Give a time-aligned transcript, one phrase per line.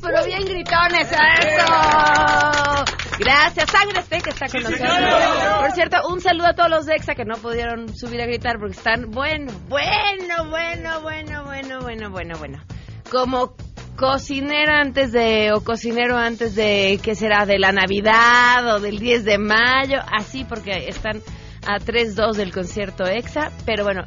[0.00, 1.10] pero bien gritones.
[1.10, 2.84] ¡Eso!
[3.18, 5.60] Gracias, Sangre que está con nosotros.
[5.60, 8.58] Por cierto, un saludo a todos los de EXA que no pudieron subir a gritar
[8.58, 12.62] porque están bueno, bueno, bueno, bueno, bueno, bueno, bueno, bueno.
[13.10, 13.54] Como
[13.96, 17.46] cocinera antes de, o cocinero antes de, ¿qué será?
[17.46, 21.20] De la Navidad o del 10 de mayo, así porque están
[21.66, 24.02] a 3-2 del concierto EXA, pero bueno,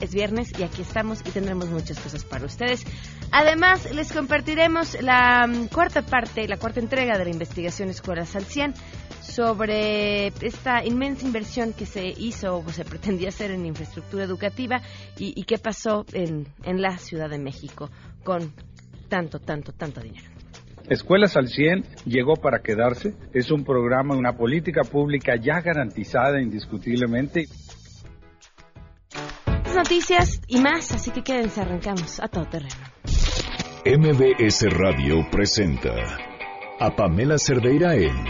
[0.00, 2.84] es viernes y aquí estamos y tendremos muchas cosas para ustedes.
[3.30, 8.44] Además, les compartiremos la mm, cuarta parte, la cuarta entrega de la investigación Escuelas al
[8.44, 8.74] 100
[9.20, 14.80] sobre esta inmensa inversión que se hizo o se pretendía hacer en infraestructura educativa
[15.18, 17.90] y, y qué pasó en, en la Ciudad de México
[18.24, 18.52] con
[19.08, 20.36] tanto, tanto, tanto dinero.
[20.88, 23.14] Escuelas al 100 llegó para quedarse.
[23.32, 27.46] Es un programa, una política pública ya garantizada indiscutiblemente
[29.76, 32.74] noticias y más, así que quédense, arrancamos a todo terreno.
[33.84, 35.94] MBS Radio presenta
[36.80, 38.26] a Pamela Cerdeira en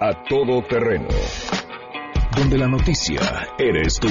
[0.00, 1.08] A Todo Terreno,
[2.36, 3.18] donde la noticia
[3.58, 4.08] eres tú.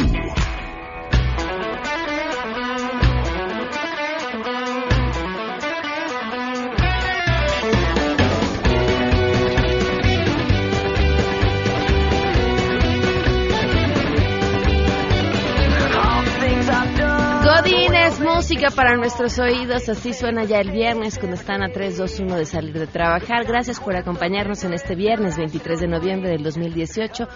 [18.20, 22.38] Música para nuestros oídos, así suena ya el viernes cuando están a 3, 2, 1
[22.38, 23.46] de salir de trabajar.
[23.46, 27.28] Gracias por acompañarnos en este viernes 23 de noviembre del 2018.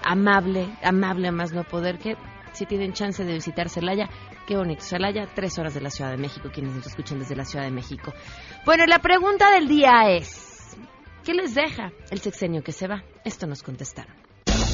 [0.04, 2.16] amable, amable a más no poder, que
[2.52, 4.08] si tienen chance de visitar Celaya,
[4.46, 4.82] qué bonito.
[4.82, 7.72] Celaya, tres horas de la Ciudad de México, quienes nos escuchan desde la Ciudad de
[7.72, 8.14] México.
[8.64, 10.76] Bueno, la pregunta del día es,
[11.24, 13.02] ¿qué les deja el sexenio que se va?
[13.24, 14.25] Esto nos contestaron.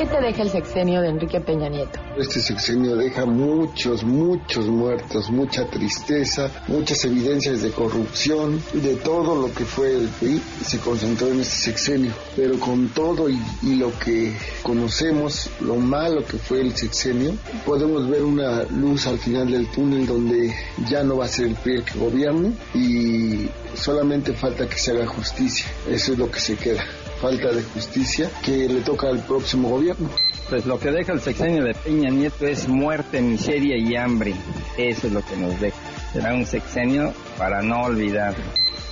[0.00, 2.00] ¿Qué te deja el sexenio de Enrique Peña Nieto?
[2.16, 9.52] Este sexenio deja muchos, muchos muertos, mucha tristeza, muchas evidencias de corrupción, de todo lo
[9.52, 12.12] que fue el PRI se concentró en este sexenio.
[12.34, 13.38] Pero con todo y,
[13.74, 17.34] lo que conocemos, lo malo que fue el sexenio,
[17.66, 20.54] podemos ver una luz al final del túnel donde
[20.88, 24.92] ya no va a ser el PRI el que gobierne y solamente falta que se
[24.92, 25.66] haga justicia.
[25.90, 26.86] Eso es lo que se queda
[27.20, 30.08] falta de justicia que le toca al próximo gobierno.
[30.48, 34.34] Pues lo que deja el sexenio de Peña Nieto es muerte, miseria y hambre.
[34.76, 35.76] Eso es lo que nos deja.
[36.12, 38.34] Será un sexenio para no olvidar.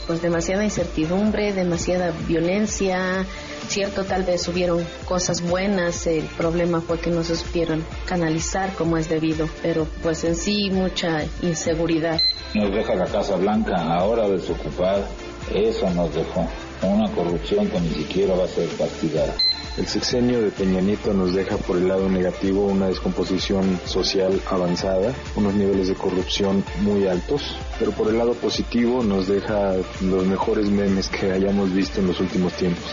[0.07, 3.27] Pues demasiada incertidumbre, demasiada violencia.
[3.67, 8.97] Cierto, tal vez hubieron cosas buenas, el problema fue que no se supieron canalizar como
[8.97, 12.19] es debido, pero pues en sí mucha inseguridad.
[12.55, 15.07] Nos deja la Casa Blanca ahora desocupada,
[15.53, 16.49] eso nos dejó
[16.87, 19.35] una corrupción que ni siquiera va a ser castigada.
[19.77, 25.15] El sexenio de Peña Nieto nos deja por el lado negativo una descomposición social avanzada,
[25.37, 30.69] unos niveles de corrupción muy altos, pero por el lado positivo nos deja los mejores
[30.69, 32.85] memes que hayamos visto en los últimos tiempos.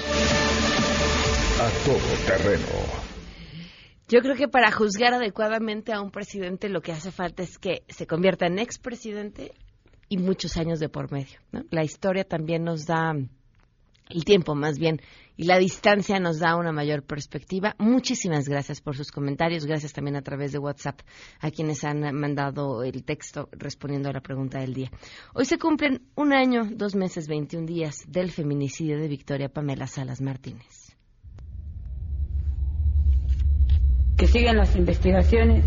[1.60, 2.68] A todo terreno.
[4.08, 7.82] Yo creo que para juzgar adecuadamente a un presidente lo que hace falta es que
[7.88, 9.54] se convierta en expresidente
[10.08, 11.40] y muchos años de por medio.
[11.72, 13.16] La historia también nos da
[14.10, 15.02] el tiempo más bien
[15.38, 17.76] y la distancia nos da una mayor perspectiva.
[17.78, 21.02] Muchísimas gracias por sus comentarios, gracias también a través de WhatsApp
[21.40, 24.92] a quienes han mandado el texto respondiendo a la pregunta del día.
[25.34, 30.22] Hoy se cumplen un año, dos meses, 21 días del feminicidio de Victoria Pamela Salas
[30.22, 30.96] Martínez.
[34.18, 35.66] Que sigan las investigaciones.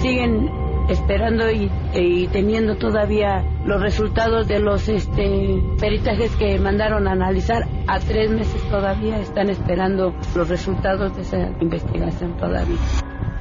[0.00, 7.64] Siguen esperando y, teniendo todavía los resultados de los este, peritajes que mandaron a analizar.
[7.86, 12.78] A tres meses todavía están esperando los resultados de esa investigación todavía.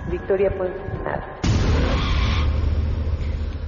[0.10, 0.72] Victoria, pues
[1.04, 1.45] nada.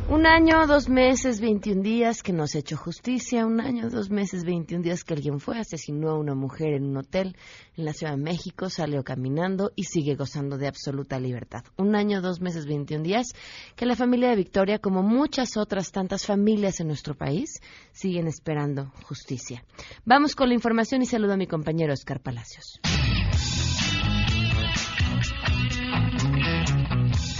[0.09, 3.45] Un año, dos meses, 21 días que no se ha hecho justicia.
[3.45, 6.95] Un año, dos meses, 21 días que alguien fue, asesinó a una mujer en un
[6.95, 7.35] hotel
[7.75, 11.65] en la Ciudad de México, salió caminando y sigue gozando de absoluta libertad.
[11.75, 13.33] Un año, dos meses, 21 días
[13.75, 17.59] que la familia de Victoria, como muchas otras tantas familias en nuestro país,
[17.91, 19.65] siguen esperando justicia.
[20.05, 22.79] Vamos con la información y saludo a mi compañero Oscar Palacios.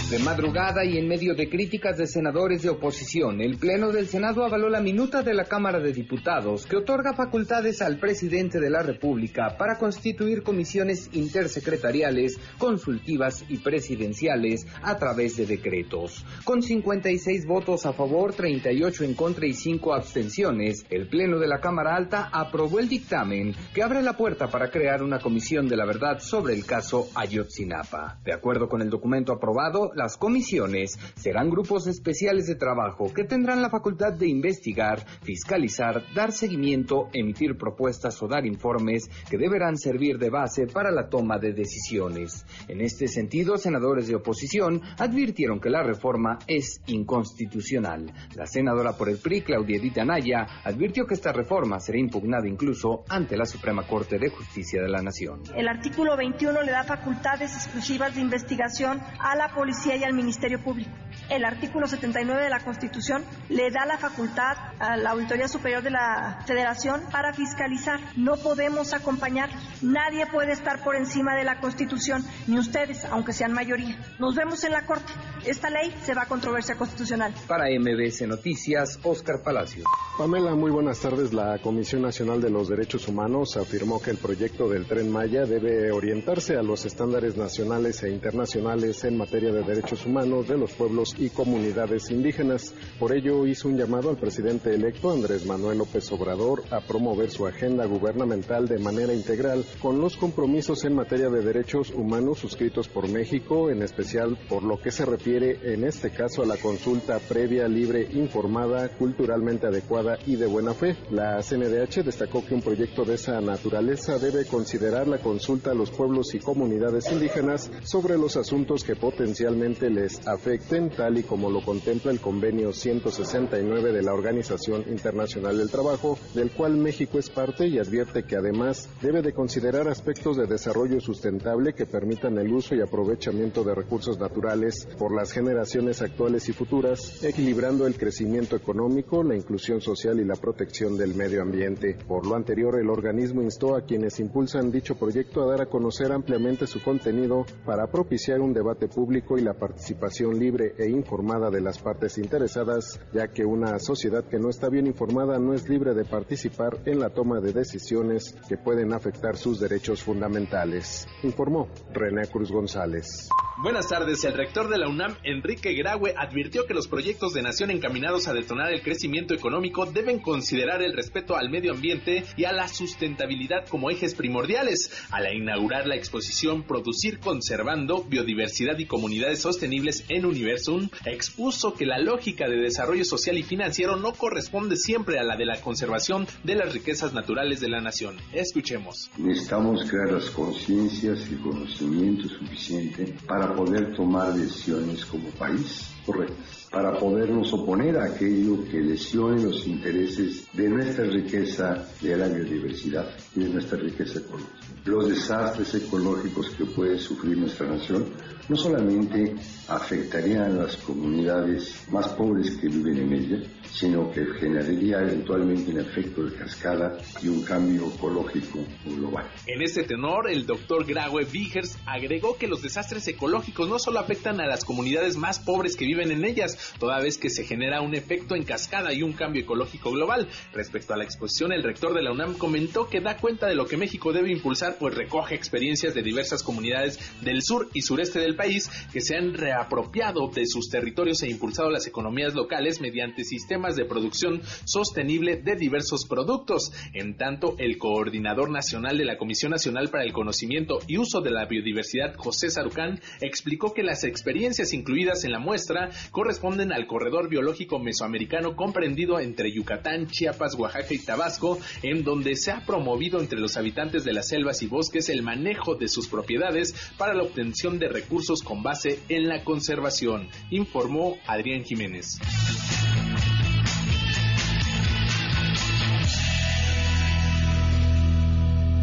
[0.10, 4.46] De madrugada y en medio de críticas de senadores de oposición, el Pleno del Senado
[4.46, 8.82] avaló la minuta de la Cámara de Diputados que otorga facultades al presidente de la
[8.82, 16.26] República para constituir comisiones intersecretariales, consultivas y presidenciales a través de decretos.
[16.46, 21.60] Con 56 votos a favor, 38 en contra y 5 abstenciones, el Pleno de la
[21.60, 25.86] Cámara Alta aprobó el dictamen que abre la puerta para crear una comisión de la
[25.86, 28.22] verdad sobre el caso Ayotzinapa.
[28.24, 33.62] De acuerdo con el documento aprobado, las comisiones serán grupos especiales de trabajo que tendrán
[33.62, 40.20] la facultad de investigar, fiscalizar, dar seguimiento, emitir propuestas o dar informes que deberán servir
[40.20, 42.46] de base para la toma de decisiones.
[42.68, 48.14] En este sentido, senadores de oposición advirtieron que la reforma es inconstitucional.
[48.36, 53.04] La senadora por el PRI, Claudia Edith Anaya, advirtió que esta reforma será impugnada incluso
[53.10, 55.42] ante la Suprema Corte de Justicia de la Nación.
[55.56, 60.62] El artículo 21 le da facultades exclusivas de investigación a la policía y al Ministerio
[60.62, 60.92] Público.
[61.30, 65.92] El artículo 79 de la Constitución le da la facultad a la Auditoría Superior de
[65.92, 68.00] la Federación para fiscalizar.
[68.16, 69.50] No podemos acompañar.
[69.82, 73.98] Nadie puede estar por encima de la Constitución, ni ustedes, aunque sean mayoría.
[74.20, 75.12] Nos vemos en la Corte.
[75.46, 77.34] Esta ley se va a controversia constitucional.
[77.48, 79.84] Para MBS Noticias, Oscar Palacio.
[80.18, 81.34] Pamela, muy buenas tardes.
[81.34, 85.92] La Comisión Nacional de los Derechos Humanos afirmó que el proyecto del Tren Maya debe
[85.92, 91.16] orientarse a los estándares nacionales e internacionales en materia de derechos humanos de los pueblos
[91.18, 92.74] y comunidades indígenas.
[93.00, 97.46] Por ello hizo un llamado al presidente electo Andrés Manuel López Obrador a promover su
[97.46, 103.08] agenda gubernamental de manera integral con los compromisos en materia de derechos humanos suscritos por
[103.08, 107.68] México, en especial por lo que se refiere en este caso a la consulta previa,
[107.68, 110.96] libre, informada, culturalmente adecuada y de buena fe.
[111.12, 115.92] La CNDH destacó que un proyecto de esa naturaleza debe considerar la consulta a los
[115.92, 121.62] pueblos y comunidades indígenas sobre los asuntos que potencialmente les afecten, tal y como lo
[121.62, 127.68] contempla el convenio 169 de la Organización Internacional del Trabajo, del cual México es parte
[127.68, 132.76] y advierte que además debe de considerar aspectos de desarrollo sustentable que permitan el uso
[132.76, 139.22] y aprovechamiento de recursos naturales por las generaciones actuales y futuras, equilibrando el crecimiento económico,
[139.22, 141.98] la inclusión social y la protección del medio ambiente.
[142.08, 146.14] Por lo anterior, el organismo instó a quienes impulsan dicho proyecto a dar a conocer
[146.14, 151.62] ampliamente su contenido para propiciar un debate público y la participación libre e informada de
[151.62, 155.94] las partes interesadas, ya que una sociedad que no está bien informada no es libre
[155.94, 162.28] de participar en la toma de decisiones que pueden afectar sus derechos fundamentales, informó René
[162.28, 163.30] Cruz González.
[163.60, 164.24] Buenas tardes.
[164.24, 168.34] El rector de la UNAM, Enrique Graue, advirtió que los proyectos de nación encaminados a
[168.34, 173.68] detonar el crecimiento económico deben considerar el respeto al medio ambiente y a la sustentabilidad
[173.68, 174.92] como ejes primordiales.
[175.10, 182.00] Al inaugurar la exposición Producir conservando biodiversidad y comunidades sostenibles en Universum, expuso que la
[182.00, 186.56] lógica de desarrollo social y financiero no corresponde siempre a la de la conservación de
[186.56, 188.18] las riquezas naturales de la nación.
[188.34, 189.10] Escuchemos.
[189.18, 196.98] Necesitamos crear las conciencias y conocimiento suficiente para poder tomar decisiones como país correctas, para
[196.98, 203.42] podernos oponer a aquello que lesione los intereses de nuestra riqueza de la biodiversidad y
[203.42, 204.58] de nuestra riqueza ecológica.
[204.86, 208.06] Los desastres ecológicos que puede sufrir nuestra nación
[208.48, 209.36] no solamente
[209.68, 215.80] afectarían a las comunidades más pobres que viven en ella, sino que generaría eventualmente un
[215.80, 219.26] efecto de cascada y un cambio ecológico global.
[219.46, 224.40] En este tenor, el doctor Graue Vigers agregó que los desastres ecológicos no solo afectan
[224.40, 227.94] a las comunidades más pobres que viven en ellas, toda vez que se genera un
[227.94, 230.28] efecto en cascada y un cambio ecológico global.
[230.54, 233.66] Respecto a la exposición, el rector de la UNAM comentó que da cuenta de lo
[233.66, 238.36] que México debe impulsar, pues recoge experiencias de diversas comunidades del sur y sureste del
[238.36, 243.76] país que se han reapropiado de sus territorios e impulsado las economías locales mediante sistemas
[243.76, 246.72] de producción sostenible de diversos productos.
[246.94, 251.32] En tanto, el coordinador nacional de la Comisión Nacional para el Conocimiento y Uso de
[251.32, 257.30] la Biodiversidad, José Sarucán, explicó que las experiencias incluidas en la muestra corresponden al corredor
[257.30, 263.40] biológico mesoamericano comprendido entre Yucatán, Chiapas, Oaxaca y Tabasco, en donde se ha promovido entre
[263.40, 267.80] los habitantes de las selvas y bosques el manejo de sus propiedades para la obtención
[267.80, 272.20] de recursos con base en la conservación, informó Adrián Jiménez.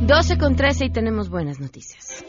[0.00, 2.25] 12 con 13 y tenemos buenas noticias.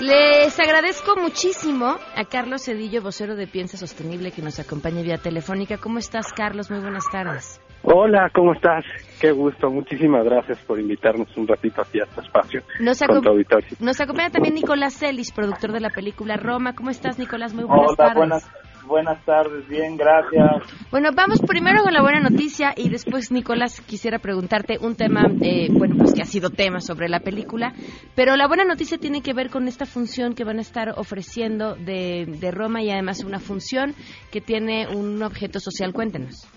[0.00, 5.76] Les agradezco muchísimo a Carlos Cedillo, vocero de Piensa Sostenible, que nos acompaña vía telefónica.
[5.76, 6.70] ¿Cómo estás, Carlos?
[6.70, 7.60] Muy buenas tardes.
[7.86, 8.82] Hola, ¿cómo estás?
[9.20, 9.70] Qué gusto.
[9.70, 13.68] Muchísimas gracias por invitarnos un ratito aquí a este espacio Nos, con tu auditorio.
[13.80, 16.74] nos acompaña también Nicolás Celis, productor de la película Roma.
[16.74, 17.52] ¿Cómo estás, Nicolás?
[17.52, 18.16] Muy buenas Hola, tardes.
[18.16, 18.50] buenas,
[18.86, 19.68] buenas tardes.
[19.68, 20.62] Bien, gracias.
[20.90, 25.68] Bueno, vamos primero con la buena noticia y después, Nicolás, quisiera preguntarte un tema, eh,
[25.70, 27.74] bueno, pues que ha sido tema sobre la película,
[28.14, 31.74] pero la buena noticia tiene que ver con esta función que van a estar ofreciendo
[31.74, 33.94] de, de Roma y además una función
[34.32, 35.92] que tiene un objeto social.
[35.92, 36.48] Cuéntenos.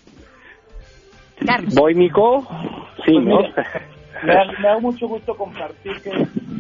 [1.46, 1.74] Carlos.
[1.75, 2.46] ¿Voy, Nico?
[3.06, 3.39] Sí, Pues ¿no?
[4.24, 6.12] Me me da mucho gusto compartir que,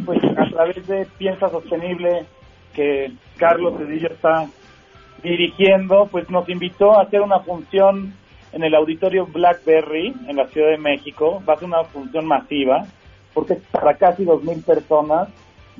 [0.05, 2.25] pues, a través de Piensa Sostenible,
[2.73, 4.45] que Carlos Cedillo está
[5.23, 8.13] dirigiendo, pues nos invitó a hacer una función
[8.53, 11.41] en el auditorio Blackberry en la Ciudad de México.
[11.49, 12.85] Va a ser una función masiva,
[13.33, 15.29] porque es para casi 2.000 personas.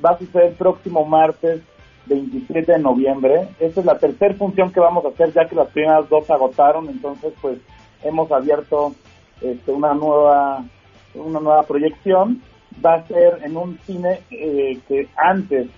[0.04, 1.62] Va a suceder el próximo martes
[2.06, 3.48] 27 de noviembre.
[3.60, 6.32] Esta es la tercera función que vamos a hacer, ya que las primeras dos se
[6.32, 7.58] agotaron, entonces pues
[8.02, 8.94] hemos abierto
[9.40, 10.64] este, una nueva
[11.14, 12.42] una nueva proyección.
[12.84, 15.68] Va a ser en un cine eh, que antes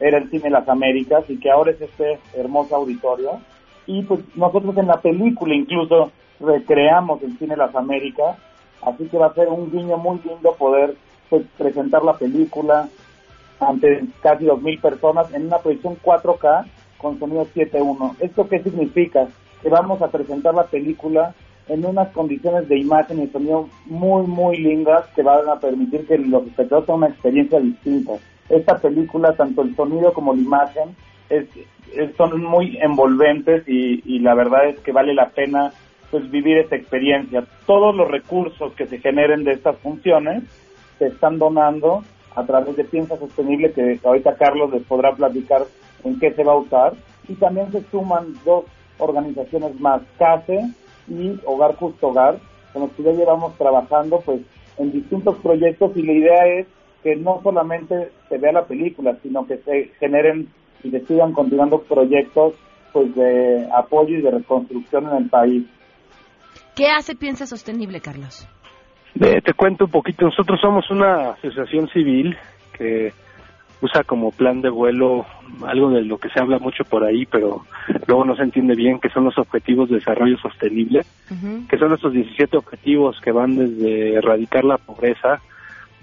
[0.00, 3.40] era el Cine Las Américas y que ahora es este hermoso auditorio.
[3.86, 6.10] Y pues nosotros en la película incluso
[6.40, 8.36] recreamos el Cine Las Américas,
[8.82, 10.96] así que va a ser un guiño muy lindo poder
[11.28, 12.88] pues presentar la película
[13.60, 16.64] ante casi 2.000 personas en una proyección 4K
[16.96, 18.16] con sonido 7.1.
[18.20, 19.28] ¿Esto qué significa?
[19.62, 21.34] Que vamos a presentar la película
[21.70, 26.18] en unas condiciones de imagen y sonido muy, muy lindas que van a permitir que
[26.18, 28.12] los espectadores tengan una experiencia distinta.
[28.48, 30.96] Esta película, tanto el sonido como la imagen,
[31.28, 31.46] es,
[32.16, 35.72] son muy envolventes y, y la verdad es que vale la pena
[36.10, 37.44] pues vivir esta experiencia.
[37.66, 40.42] Todos los recursos que se generen de estas funciones
[40.98, 42.02] se están donando
[42.34, 45.62] a través de Piensa Sostenible, que ahorita Carlos les podrá platicar
[46.02, 46.94] en qué se va a usar.
[47.28, 48.64] Y también se suman dos
[48.98, 50.64] organizaciones más, CASE
[51.08, 52.38] y Hogar Justo Hogar,
[52.72, 54.40] con los que ya llevamos trabajando pues
[54.78, 56.66] en distintos proyectos y la idea es
[57.02, 60.48] que no solamente se vea la película, sino que se generen
[60.82, 62.54] y se sigan continuando proyectos
[62.92, 65.64] pues de apoyo y de reconstrucción en el país.
[66.74, 68.48] ¿Qué hace Piensa Sostenible, Carlos?
[69.20, 70.24] Eh, te cuento un poquito.
[70.26, 72.36] Nosotros somos una asociación civil
[72.76, 73.12] que
[73.82, 75.24] usa como plan de vuelo
[75.66, 77.64] algo de lo que se habla mucho por ahí, pero
[78.06, 81.02] luego no se entiende bien, que son los objetivos de desarrollo sostenible,
[81.68, 85.40] que son estos 17 objetivos que van desde erradicar la pobreza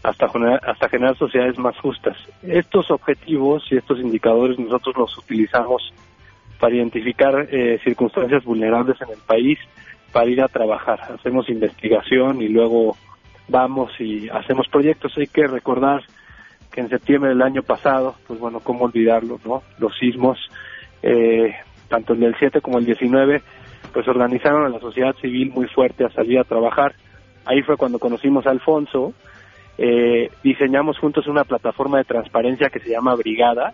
[0.03, 2.17] hasta generar, hasta generar sociedades más justas.
[2.43, 5.93] Estos objetivos y estos indicadores nosotros los utilizamos
[6.60, 9.60] para identificar eh, circunstancias vulnerables en el país,
[10.12, 11.00] para ir a trabajar.
[11.13, 12.96] Hacemos investigación y luego
[13.48, 15.17] vamos y hacemos proyectos.
[15.17, 16.03] Hay que recordar
[16.81, 19.63] en septiembre del año pasado, pues bueno, cómo olvidarlo, ¿no?
[19.79, 20.38] Los sismos,
[21.01, 21.53] eh,
[21.88, 23.41] tanto el del 7 como el 19,
[23.93, 26.93] pues organizaron a la sociedad civil muy fuerte a salir a trabajar.
[27.46, 29.13] Ahí fue cuando conocimos a Alfonso,
[29.77, 33.74] eh, diseñamos juntos una plataforma de transparencia que se llama Brigada,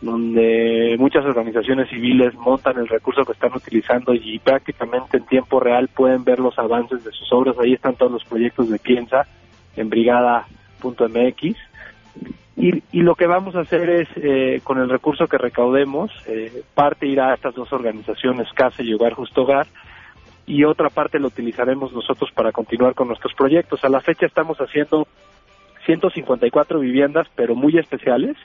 [0.00, 5.88] donde muchas organizaciones civiles montan el recurso que están utilizando y prácticamente en tiempo real
[5.88, 7.56] pueden ver los avances de sus obras.
[7.58, 9.26] Ahí están todos los proyectos de Piensa
[9.76, 11.56] en brigada.mx.
[12.56, 16.62] Y, y lo que vamos a hacer es, eh, con el recurso que recaudemos, eh,
[16.74, 19.66] parte irá a estas dos organizaciones, Casa y Hogar Justo Hogar,
[20.46, 23.84] y otra parte lo utilizaremos nosotros para continuar con nuestros proyectos.
[23.84, 25.06] A la fecha estamos haciendo
[25.86, 28.36] 154 viviendas, pero muy especiales,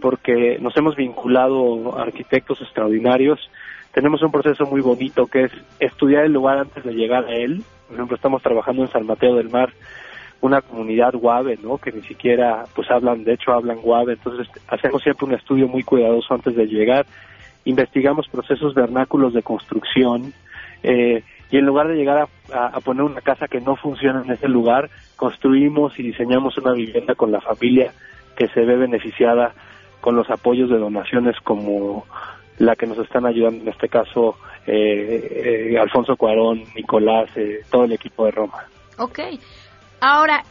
[0.00, 3.50] porque nos hemos vinculado a arquitectos extraordinarios.
[3.92, 7.64] Tenemos un proceso muy bonito que es estudiar el lugar antes de llegar a él.
[7.88, 9.72] Por ejemplo, estamos trabajando en San Mateo del Mar,
[10.40, 11.78] una comunidad guave, ¿no?
[11.78, 14.14] Que ni siquiera, pues hablan, de hecho hablan guave.
[14.14, 17.06] Entonces hacemos siempre un estudio muy cuidadoso antes de llegar.
[17.64, 20.32] Investigamos procesos vernáculos de construcción.
[20.82, 24.48] Eh, y en lugar de llegar a, poner una casa que no funciona en ese
[24.48, 27.92] lugar, construimos y diseñamos una vivienda con la familia
[28.36, 29.54] que se ve beneficiada
[30.00, 32.04] con los apoyos de donaciones como
[32.58, 34.36] la que nos están ayudando en este caso
[34.66, 38.66] eh, eh, Alfonso Cuarón, Nicolás, eh, todo el equipo de Roma.
[38.98, 39.18] Ok.
[40.06, 40.42] Ahora,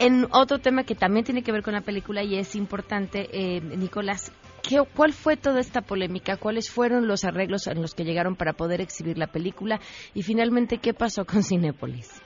[0.00, 3.60] en otro tema que también tiene que ver con la película y es importante, eh,
[3.60, 4.32] Nicolás,
[4.68, 6.36] ¿qué, ¿cuál fue toda esta polémica?
[6.36, 9.78] ¿Cuáles fueron los arreglos en los que llegaron para poder exhibir la película?
[10.14, 12.20] Y finalmente, ¿qué pasó con Cinépolis?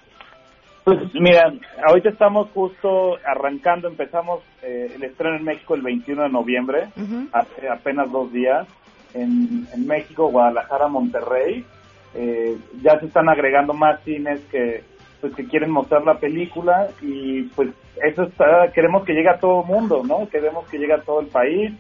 [0.85, 1.52] Pues mira,
[1.87, 6.88] ahorita estamos justo arrancando, empezamos eh, el estreno en México el 21 de noviembre,
[7.35, 8.67] hace apenas dos días,
[9.12, 11.67] en, en México, Guadalajara, Monterrey.
[12.14, 14.85] Eh, ya se están agregando más cines que
[15.23, 17.71] pues que quieren mostrar la película y pues
[18.05, 20.29] eso está, queremos que llegue a todo el mundo, ¿no?
[20.29, 21.73] Queremos que llegue a todo el país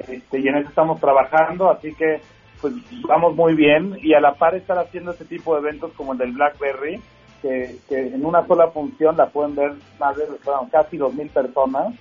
[0.00, 2.20] este, y en eso estamos trabajando, así que
[2.60, 2.74] pues
[3.06, 6.18] vamos muy bien y a la par estar haciendo este tipo de eventos como el
[6.18, 7.00] del Blackberry,
[7.40, 11.94] que, en una sola función la pueden ver más de bueno, casi dos mil personas,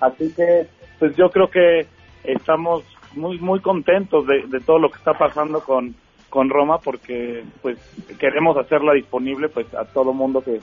[0.00, 0.66] así que
[0.98, 1.86] pues yo creo que
[2.24, 5.94] estamos muy muy contentos de, de todo lo que está pasando con
[6.32, 7.76] con Roma porque pues
[8.18, 10.62] queremos hacerla disponible pues a todo mundo que,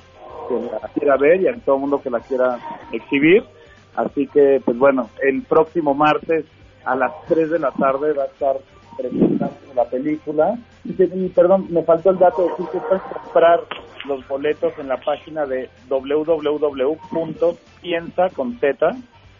[0.49, 2.57] la quiera ver y a todo mundo que la quiera
[2.91, 3.43] exhibir.
[3.95, 6.45] Así que pues bueno el próximo martes
[6.85, 8.57] a las 3 de la tarde va a estar
[8.97, 10.57] presentando la película.
[10.83, 10.93] Y,
[11.29, 13.59] perdón me faltó el dato de decir que puedes comprar
[14.07, 16.89] los boletos en la página de www.piensa
[18.35, 18.59] con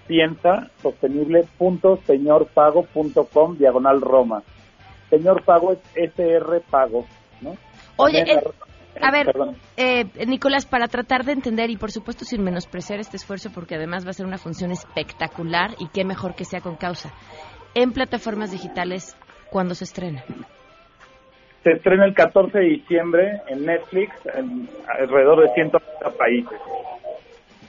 [0.08, 4.44] piensa sostenible.señorpago.com diagonal Roma
[5.10, 7.06] señor pago es SR pago,
[7.42, 7.56] ¿no?
[7.98, 8.42] Oye, eh,
[9.02, 9.34] a ver,
[9.78, 14.06] eh, Nicolás, para tratar de entender y por supuesto sin menospreciar este esfuerzo, porque además
[14.06, 17.14] va a ser una función espectacular y qué mejor que sea con causa.
[17.76, 19.16] En plataformas digitales,
[19.50, 20.24] ¿cuándo se estrena?
[21.64, 26.60] Se estrena el 14 de diciembre en Netflix, en alrededor de 130 países.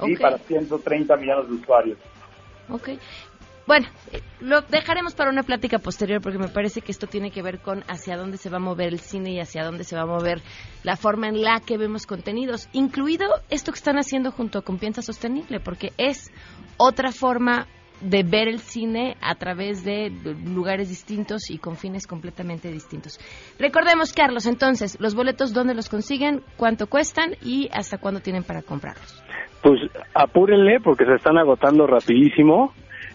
[0.03, 1.99] Y para 130 millones de usuarios.
[2.71, 2.91] Ok.
[3.71, 3.87] Bueno,
[4.41, 7.85] lo dejaremos para una plática posterior porque me parece que esto tiene que ver con
[7.87, 10.41] hacia dónde se va a mover el cine y hacia dónde se va a mover
[10.83, 15.03] la forma en la que vemos contenidos, incluido esto que están haciendo junto con Piensa
[15.03, 16.33] Sostenible, porque es
[16.79, 17.69] otra forma
[18.01, 20.11] de ver el cine a través de
[20.47, 23.21] lugares distintos y con fines completamente distintos.
[23.57, 26.43] Recordemos, Carlos, entonces, los boletos, ¿dónde los consiguen?
[26.57, 27.37] ¿Cuánto cuestan?
[27.41, 29.23] ¿Y hasta cuándo tienen para comprarlos?
[29.63, 29.79] Pues
[30.13, 32.73] apúrenle porque se están agotando rapidísimo.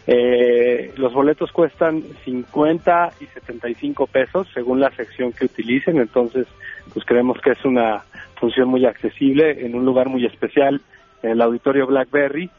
[0.08, 6.46] Eh, los boletos cuestan 50 y 75 pesos según la sección que utilicen, entonces
[6.94, 8.04] pues creemos que es una
[8.40, 10.80] función muy accesible en un lugar muy especial,
[11.24, 12.52] en el auditorio Blackberry.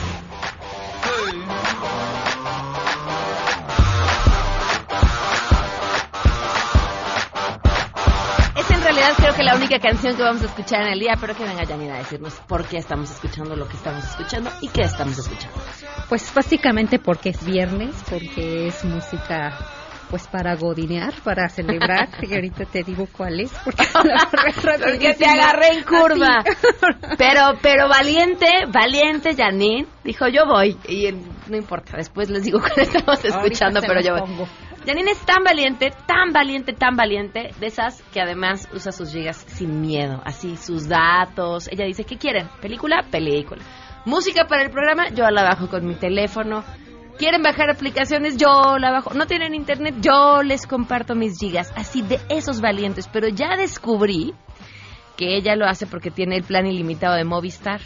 [9.17, 11.65] Creo que la única canción que vamos a escuchar en el día, pero que venga
[11.65, 15.57] Janina a decirnos por qué estamos escuchando lo que estamos escuchando y qué estamos escuchando.
[16.09, 19.57] Pues básicamente porque es viernes, porque es música
[20.09, 23.85] pues para godinear, para celebrar, y ahorita te digo cuál es, porque,
[24.83, 26.43] porque te agarré en curva.
[27.17, 31.11] pero, pero valiente, valiente Janine, dijo yo voy, y
[31.47, 34.47] no importa, después les digo cuál estamos escuchando, pero yo voy.
[34.85, 39.37] Janine es tan valiente, tan valiente, tan valiente, de esas que además usa sus gigas
[39.47, 41.67] sin miedo, así sus datos.
[41.71, 42.49] Ella dice, ¿qué quieren?
[42.61, 43.03] ¿Película?
[43.11, 43.61] Película.
[44.05, 46.63] Música para el programa, yo la bajo con mi teléfono.
[47.19, 48.37] ¿Quieren bajar aplicaciones?
[48.37, 49.13] Yo la bajo.
[49.13, 49.95] ¿No tienen internet?
[50.01, 51.71] Yo les comparto mis gigas.
[51.75, 53.07] Así de esos valientes.
[53.07, 54.33] Pero ya descubrí
[55.17, 57.81] que ella lo hace porque tiene el plan ilimitado de Movistar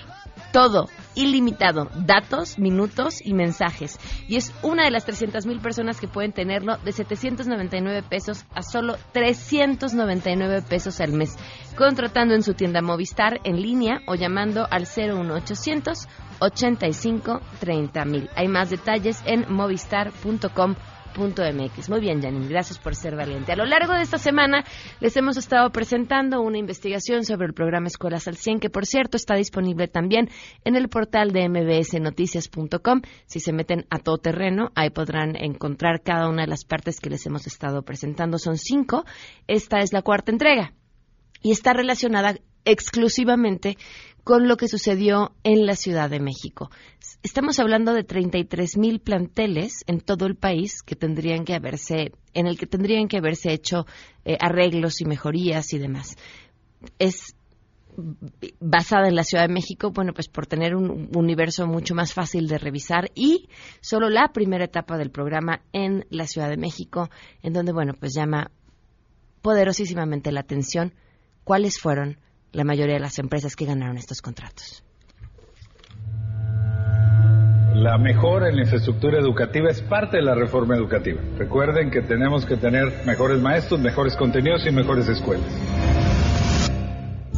[0.55, 3.99] todo, ilimitado, datos, minutos y mensajes.
[4.29, 8.61] Y es una de las 300 mil personas que pueden tenerlo de 799 pesos a
[8.61, 11.35] solo 399 pesos al mes,
[11.75, 16.07] contratando en su tienda Movistar en línea o llamando al 01800
[16.39, 18.29] 85 30 mil.
[18.37, 20.75] Hay más detalles en movistar.com
[21.17, 21.89] MX.
[21.89, 23.51] Muy bien, Janine, gracias por ser valiente.
[23.51, 24.63] A lo largo de esta semana
[24.99, 29.17] les hemos estado presentando una investigación sobre el programa Escuelas al 100, que por cierto
[29.17, 30.29] está disponible también
[30.63, 33.01] en el portal de mbsnoticias.com.
[33.25, 37.09] Si se meten a todo terreno, ahí podrán encontrar cada una de las partes que
[37.09, 38.37] les hemos estado presentando.
[38.37, 39.05] Son cinco.
[39.47, 40.73] Esta es la cuarta entrega
[41.41, 43.77] y está relacionada exclusivamente
[44.25, 46.71] con lo que sucedió en la Ciudad de México.
[47.21, 52.47] Estamos hablando de 33 mil planteles en todo el país que tendrían que haberse, en
[52.47, 53.85] el que tendrían que haberse hecho
[54.25, 56.17] eh, arreglos y mejorías y demás.
[56.97, 57.35] Es
[58.59, 62.47] basada en la Ciudad de México, bueno, pues por tener un universo mucho más fácil
[62.47, 63.47] de revisar y
[63.79, 67.11] solo la primera etapa del programa en la Ciudad de México,
[67.43, 68.49] en donde, bueno, pues llama
[69.43, 70.95] poderosísimamente la atención
[71.43, 72.17] cuáles fueron
[72.55, 74.81] la mayoría de las empresas que ganaron estos contratos.
[77.73, 81.21] La mejora en la infraestructura educativa es parte de la reforma educativa.
[81.37, 85.45] Recuerden que tenemos que tener mejores maestros, mejores contenidos y mejores escuelas.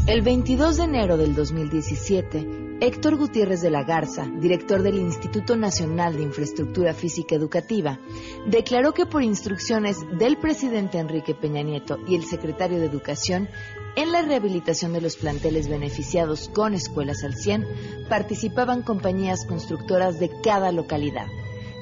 [0.08, 6.16] El 22 de enero del 2017, Héctor Gutiérrez de la Garza, director del Instituto Nacional
[6.16, 8.00] de Infraestructura Física Educativa,
[8.46, 13.50] declaró que por instrucciones del presidente Enrique Peña Nieto y el secretario de Educación,
[13.96, 17.66] en la rehabilitación de los planteles beneficiados con escuelas al 100,
[18.10, 21.26] participaban compañías constructoras de cada localidad.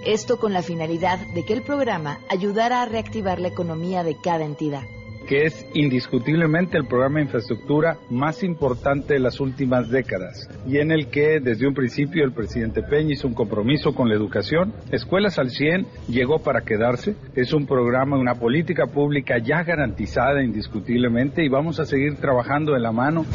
[0.06, 4.46] Esto con la finalidad de que el programa ayudara a reactivar la economía de cada
[4.46, 4.84] entidad
[5.26, 10.92] que es indiscutiblemente el programa de infraestructura más importante de las últimas décadas y en
[10.92, 14.74] el que desde un principio el presidente Peña hizo un compromiso con la educación.
[14.92, 21.44] Escuelas al 100 llegó para quedarse, es un programa, una política pública ya garantizada indiscutiblemente
[21.44, 23.26] y vamos a seguir trabajando de la mano.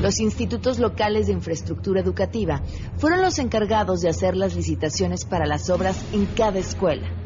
[0.00, 2.60] Los institutos locales de infraestructura educativa
[2.96, 7.21] fueron los encargados de hacer las licitaciones para las obras en cada escuela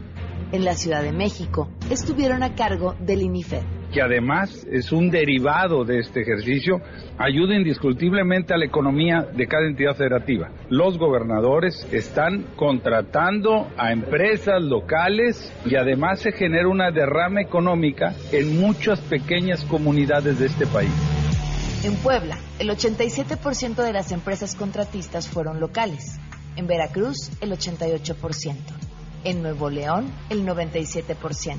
[0.53, 3.63] en la Ciudad de México estuvieron a cargo del INIFED.
[3.93, 6.81] Que además es un derivado de este ejercicio,
[7.19, 10.51] ayuda indiscutiblemente a la economía de cada entidad federativa.
[10.69, 18.61] Los gobernadores están contratando a empresas locales y además se genera una derrama económica en
[18.61, 20.93] muchas pequeñas comunidades de este país.
[21.85, 26.19] En Puebla, el 87% de las empresas contratistas fueron locales.
[26.57, 28.86] En Veracruz, el 88%
[29.25, 31.57] en Nuevo León el 97%.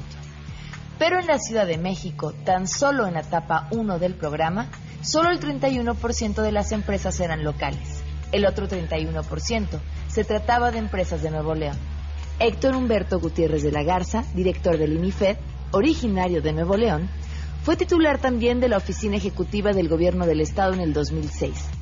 [1.00, 4.70] Pero en la Ciudad de México, tan solo en la etapa 1 del programa,
[5.02, 8.02] solo el 31% de las empresas eran locales.
[8.32, 11.78] El otro 31% se trataba de empresas de Nuevo León.
[12.40, 15.38] Héctor Humberto Gutiérrez de la Garza, director del INIFED,
[15.72, 17.10] originario de Nuevo León,
[17.64, 21.77] fue titular también de la Oficina Ejecutiva del Gobierno del Estado en el 2006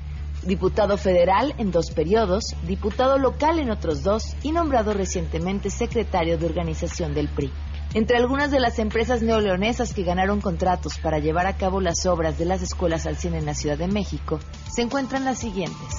[0.46, 6.46] diputado federal en dos periodos, diputado local en otros dos y nombrado recientemente secretario de
[6.46, 7.52] organización del PRI.
[7.94, 12.38] Entre algunas de las empresas neoleonesas que ganaron contratos para llevar a cabo las obras
[12.38, 14.40] de las escuelas al cine en la Ciudad de México
[14.72, 15.96] se encuentran las siguientes.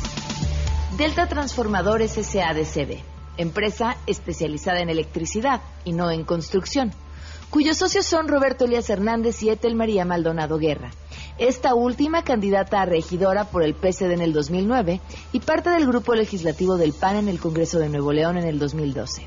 [0.97, 2.99] Delta Transformadores SADCB,
[3.39, 6.93] empresa especializada en electricidad y no en construcción,
[7.51, 10.91] cuyos socios son Roberto Elías Hernández y Etel María Maldonado Guerra
[11.39, 15.01] esta última candidata a regidora por el PSD en el 2009
[15.33, 18.59] y parte del grupo legislativo del PAN en el Congreso de Nuevo León en el
[18.59, 19.27] 2012.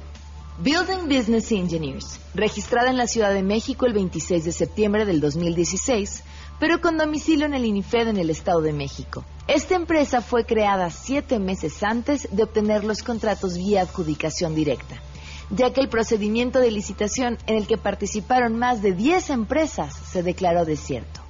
[0.61, 6.23] Building Business Engineers, registrada en la Ciudad de México el 26 de septiembre del 2016,
[6.59, 9.23] pero con domicilio en el INIFED en el Estado de México.
[9.47, 15.01] Esta empresa fue creada siete meses antes de obtener los contratos vía adjudicación directa,
[15.49, 20.23] ya que el procedimiento de licitación en el que participaron más de 10 empresas se
[20.23, 21.28] declaró desierto.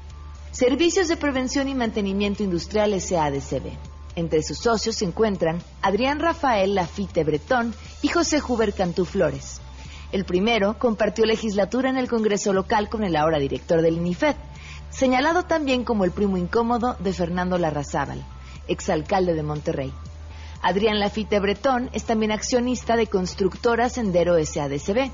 [0.52, 3.72] Servicios de Prevención y Mantenimiento Industrial SADCB.
[4.16, 9.62] Entre sus socios se encuentran Adrián Rafael Lafite Bretón y José Huber Cantú Flores.
[10.12, 14.36] El primero compartió legislatura en el Congreso local con el ahora director del INIFED,
[14.90, 18.26] señalado también como el primo incómodo de Fernando Larrazábal,
[18.68, 19.94] exalcalde de Monterrey.
[20.64, 25.12] Adrián Lafite Bretón es también accionista de Constructora Sendero SADCB,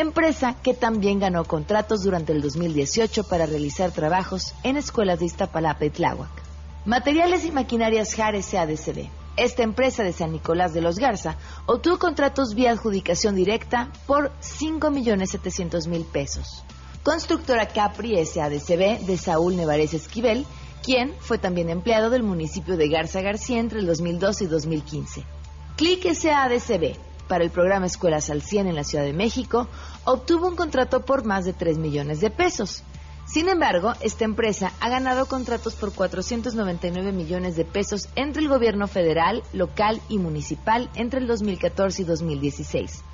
[0.00, 5.84] empresa que también ganó contratos durante el 2018 para realizar trabajos en escuelas de Iztapalapa
[5.84, 6.30] y Tláhuac.
[6.84, 9.08] Materiales y Maquinarias JAR SADCB.
[9.36, 16.04] Esta empresa de San Nicolás de los Garza obtuvo contratos vía adjudicación directa por 5.700.000
[16.06, 16.64] pesos.
[17.02, 20.44] Constructora Capri SADCB de Saúl Nevares Esquivel
[20.82, 25.24] quien fue también empleado del municipio de Garza García entre el 2012 y 2015.
[25.76, 26.96] Click SADCB,
[27.28, 29.68] para el programa Escuelas al 100 en la Ciudad de México,
[30.04, 32.82] obtuvo un contrato por más de 3 millones de pesos.
[33.26, 38.88] Sin embargo, esta empresa ha ganado contratos por 499 millones de pesos entre el gobierno
[38.88, 43.04] federal, local y municipal entre el 2014 y 2016.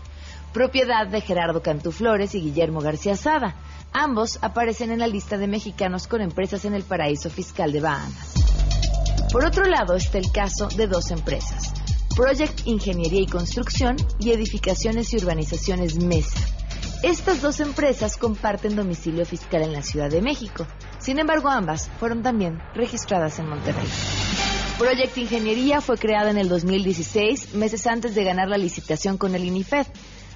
[0.52, 3.56] Propiedad de Gerardo Cantú Flores y Guillermo García Sada.
[3.92, 8.34] Ambos aparecen en la lista de mexicanos con empresas en el paraíso fiscal de Bahamas.
[9.32, 11.63] Por otro lado está el caso de dos empresas,
[12.16, 16.38] Project Ingeniería y Construcción y Edificaciones y Urbanizaciones Mesa.
[17.02, 20.64] Estas dos empresas comparten domicilio fiscal en la Ciudad de México.
[21.00, 23.88] Sin embargo, ambas fueron también registradas en Monterrey.
[24.78, 29.44] Project Ingeniería fue creada en el 2016, meses antes de ganar la licitación con el
[29.44, 29.86] INIFED.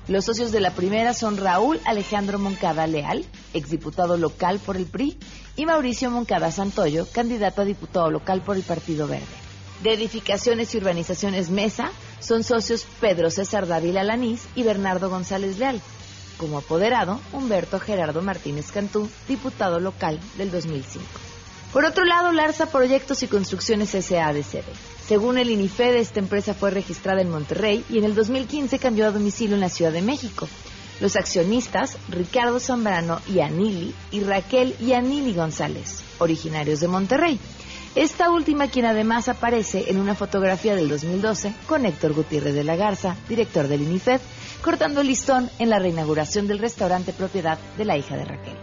[0.08, 5.16] Los socios de la primera son Raúl Alejandro Moncada Leal, exdiputado local por el PRI,
[5.54, 9.47] y Mauricio Moncada Santoyo, candidato a diputado local por el Partido Verde.
[9.82, 15.80] De Edificaciones y Urbanizaciones Mesa son socios Pedro César Dávila Lanís y Bernardo González Leal.
[16.36, 21.04] Como apoderado, Humberto Gerardo Martínez Cantú, diputado local del 2005.
[21.72, 24.64] Por otro lado, Larsa Proyectos y Construcciones SADCB.
[25.06, 29.10] Según el INIFED, esta empresa fue registrada en Monterrey y en el 2015 cambió a
[29.10, 30.48] domicilio en la Ciudad de México.
[31.00, 37.38] Los accionistas, Ricardo Zambrano y Anili, y Raquel y Anili González, originarios de Monterrey.
[37.94, 42.76] Esta última quien además aparece en una fotografía del 2012 con Héctor Gutiérrez de la
[42.76, 44.20] Garza, director del INIFED,
[44.62, 48.56] cortando el listón en la reinauguración del restaurante propiedad de la hija de Raquel.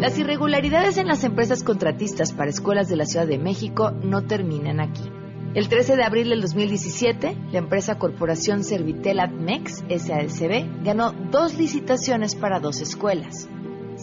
[0.00, 4.80] Las irregularidades en las empresas contratistas para escuelas de la Ciudad de México no terminan
[4.80, 5.10] aquí.
[5.54, 12.36] El 13 de abril del 2017, la empresa Corporación Servitel Admex SADCB ganó dos licitaciones
[12.36, 13.48] para dos escuelas.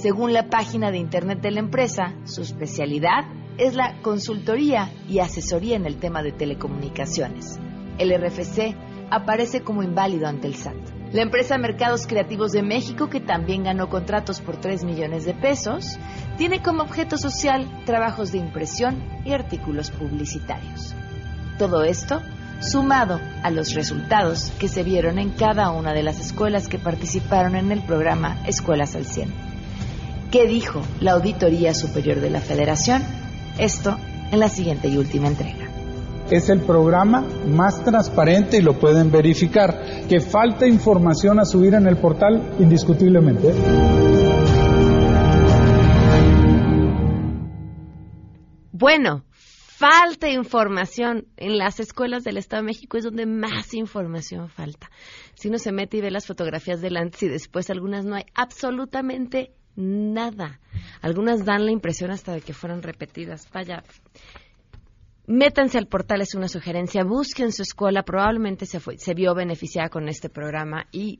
[0.05, 3.25] Según la página de internet de la empresa, su especialidad
[3.57, 7.57] es la consultoría y asesoría en el tema de telecomunicaciones.
[7.97, 8.75] El RFC
[9.09, 10.75] aparece como inválido ante el SAT.
[11.11, 15.97] La empresa Mercados Creativos de México, que también ganó contratos por 3 millones de pesos,
[16.37, 20.93] tiene como objeto social trabajos de impresión y artículos publicitarios.
[21.57, 22.21] Todo esto
[22.59, 27.55] sumado a los resultados que se vieron en cada una de las escuelas que participaron
[27.55, 29.54] en el programa Escuelas al 100.
[30.31, 33.03] ¿Qué dijo la Auditoría Superior de la Federación?
[33.57, 33.97] Esto
[34.31, 35.65] en la siguiente y última entrega
[36.29, 40.07] es el programa más transparente y lo pueden verificar.
[40.09, 43.53] Que falta información a subir en el portal, indiscutiblemente.
[48.71, 51.27] Bueno, falta información.
[51.37, 54.89] En las escuelas del Estado de México es donde más información falta.
[55.35, 58.25] Si uno se mete y ve las fotografías del antes y después, algunas no hay
[58.33, 60.59] absolutamente nada.
[61.01, 63.47] Algunas dan la impresión hasta de que fueron repetidas.
[63.53, 63.83] Vaya,
[65.27, 67.03] Métanse al portal, es una sugerencia.
[67.03, 71.19] Busquen su escuela, probablemente se, fue, se vio beneficiada con este programa y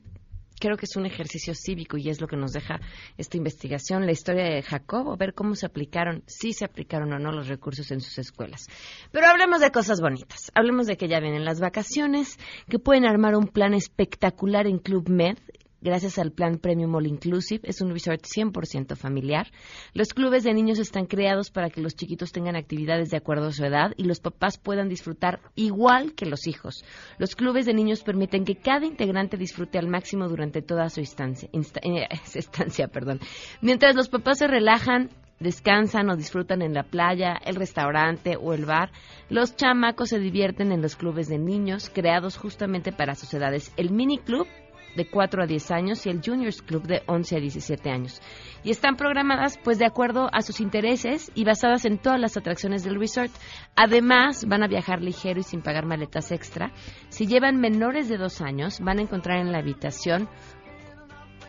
[0.59, 2.79] creo que es un ejercicio cívico y es lo que nos deja
[3.17, 7.31] esta investigación, la historia de Jacobo, ver cómo se aplicaron, si se aplicaron o no
[7.31, 8.67] los recursos en sus escuelas.
[9.11, 12.37] Pero hablemos de cosas bonitas, hablemos de que ya vienen las vacaciones,
[12.69, 15.37] que pueden armar un plan espectacular en Club Med
[15.81, 17.61] gracias al plan Premium All Inclusive.
[17.63, 19.47] Es un resort 100% familiar.
[19.93, 23.51] Los clubes de niños están creados para que los chiquitos tengan actividades de acuerdo a
[23.51, 26.83] su edad y los papás puedan disfrutar igual que los hijos.
[27.17, 31.05] Los clubes de niños permiten que cada integrante disfrute al máximo durante toda su eh,
[32.35, 32.87] estancia.
[32.87, 33.19] Perdón.
[33.61, 35.09] Mientras los papás se relajan,
[35.39, 38.91] descansan o disfrutan en la playa, el restaurante o el bar,
[39.29, 43.73] los chamacos se divierten en los clubes de niños creados justamente para sus edades.
[43.77, 44.47] El mini club
[44.95, 48.21] de 4 a 10 años y el Juniors Club de 11 a 17 años.
[48.63, 52.83] Y están programadas pues de acuerdo a sus intereses y basadas en todas las atracciones
[52.83, 53.31] del resort.
[53.75, 56.71] Además, van a viajar ligero y sin pagar maletas extra.
[57.09, 60.29] Si llevan menores de 2 años, van a encontrar en la habitación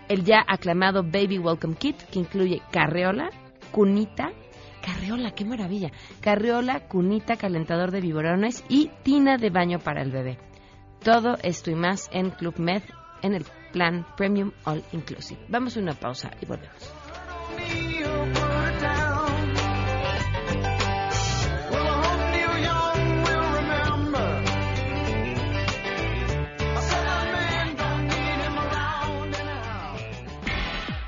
[0.08, 3.30] el ya aclamado Baby Welcome Kit, que incluye carreola,
[3.72, 4.30] cunita,
[4.86, 5.90] Carreola, qué maravilla.
[6.20, 10.38] Carreola, cunita, calentador de biberones y tina de baño para el bebé.
[11.02, 12.82] Todo esto y más en Club Med
[13.26, 15.40] en el plan Premium All Inclusive.
[15.48, 16.92] Vamos a una pausa y volvemos.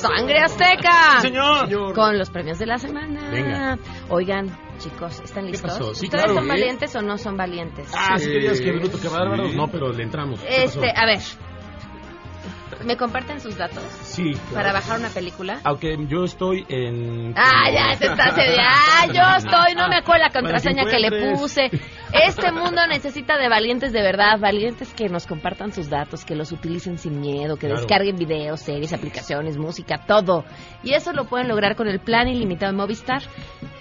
[0.00, 1.20] ¡Sangre Azteca!
[1.20, 1.94] señor.
[1.94, 3.30] Con los premios de la semana.
[3.30, 3.78] Venga.
[4.08, 5.70] Oigan, chicos, ¿están listos?
[5.70, 5.94] pasó?
[5.94, 6.48] Sí, ¿Ustedes claro, son ¿eh?
[6.48, 7.90] valientes o no son valientes?
[7.96, 9.48] Ah, sí querías que bruto, que bárbaro.
[9.48, 9.56] sí.
[9.56, 10.40] No, pero le entramos.
[10.40, 11.18] ¿Qué Este, a ver.
[12.84, 13.82] ¿Me comparten sus datos?
[14.02, 14.32] Sí.
[14.54, 15.60] Para bajar una película.
[15.64, 17.34] Aunque yo estoy en...
[17.36, 18.24] Ah, ya se está
[18.58, 21.70] Ah, yo estoy, no me acuerdo la contraseña que le puse.
[22.12, 26.52] Este mundo necesita de valientes de verdad, valientes que nos compartan sus datos, que los
[26.52, 27.76] utilicen sin miedo, que Claro.
[27.82, 30.44] descarguen videos, series, aplicaciones, música, todo.
[30.82, 33.22] Y eso lo pueden lograr con el plan ilimitado de Movistar.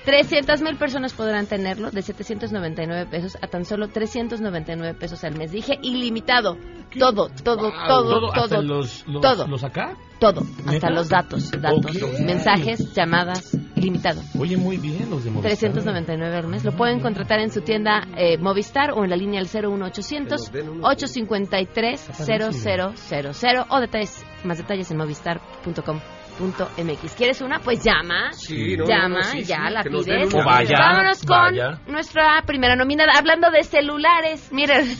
[0.05, 5.51] 300 mil personas podrán tenerlo de 799 pesos a tan solo 399 pesos al mes.
[5.51, 6.57] Dije ilimitado.
[6.97, 8.61] Todo, todo, Wow, todo, ¿Hasta todo.
[8.63, 9.47] los, los, todo.
[9.47, 9.95] los acá?
[10.19, 10.71] Todo, ¿Neta?
[10.71, 14.21] hasta los datos, datos, mensajes, llamadas, ilimitado.
[14.37, 15.51] Oye, muy bien los de Movistar.
[15.51, 16.65] 399 al mes.
[16.65, 22.09] Lo pueden contratar en su tienda eh, Movistar o en la línea al 01800 853
[22.17, 27.13] 0000 o detalles, más detalles en movistar.com.mx.
[27.15, 27.59] ¿Quieres una?
[27.59, 28.31] Pues llama.
[28.33, 30.33] Sí, no, llama no, no, sí, y ya sí, la pides.
[30.33, 31.79] O vaya, Vámonos con vaya.
[31.87, 33.13] nuestra primera nominada.
[33.17, 34.85] Hablando de celulares, miren,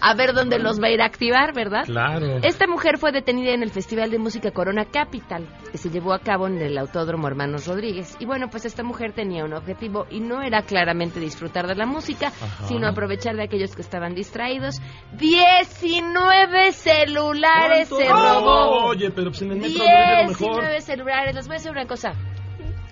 [0.00, 1.84] a ver dónde los va a ir a activar, ¿verdad?
[1.84, 2.38] Claro.
[2.42, 6.20] Esta mujer fue detenida en el Festival de Música Corona Capital, que se llevó a
[6.20, 8.16] cabo en el Autódromo Hermanos Rodríguez.
[8.18, 11.86] Y bueno, pues esta mujer tenía un objetivo y no era claramente disfrutar de la
[11.86, 12.66] música, Ajá.
[12.66, 14.80] sino aprovechar de aquellos que estaban distraídos.
[15.18, 18.86] 19 celulares se robó.
[18.86, 20.62] Oye, pero pues en el metro debe ser lo mejor.
[20.62, 21.34] 19 celulares.
[21.34, 22.12] Les voy a decir una cosa.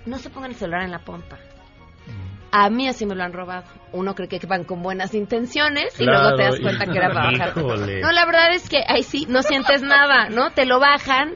[0.05, 1.37] No se pongan el celular en la pompa.
[2.51, 3.63] A mí así me lo han robado.
[3.91, 7.31] Uno cree que van con buenas intenciones y luego te das cuenta que era para
[7.31, 7.57] bajar.
[7.57, 10.51] No, la verdad es que ahí sí, no sientes nada, ¿no?
[10.51, 11.35] Te lo bajan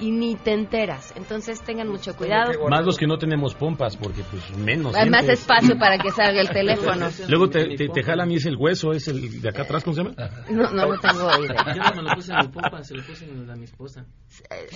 [0.00, 1.12] y ni te enteras.
[1.16, 2.52] Entonces tengan mucho cuidado.
[2.68, 4.94] Más los que no tenemos pompas, porque pues menos.
[4.94, 7.08] Hay más espacio para que salga el teléfono.
[7.28, 9.94] Luego te, te, te jalan y es el hueso, es el de acá atrás, ¿cómo
[9.94, 10.14] se llama?
[10.50, 11.74] No, no, no tengo idea.
[11.74, 14.04] Yo no me lo puse en mi pompa, se lo puse en la mi esposa.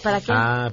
[0.02, 0.26] ¿Para qué?
[0.32, 0.72] Ah,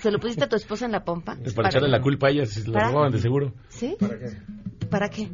[0.00, 1.36] ¿Se lo pusiste a tu esposa en la pompa?
[1.44, 2.88] es para echarle la culpa a ella, si se la ¿Para?
[2.88, 3.52] robaban de seguro.
[3.68, 3.96] ¿Sí?
[3.98, 5.28] ¿Para qué?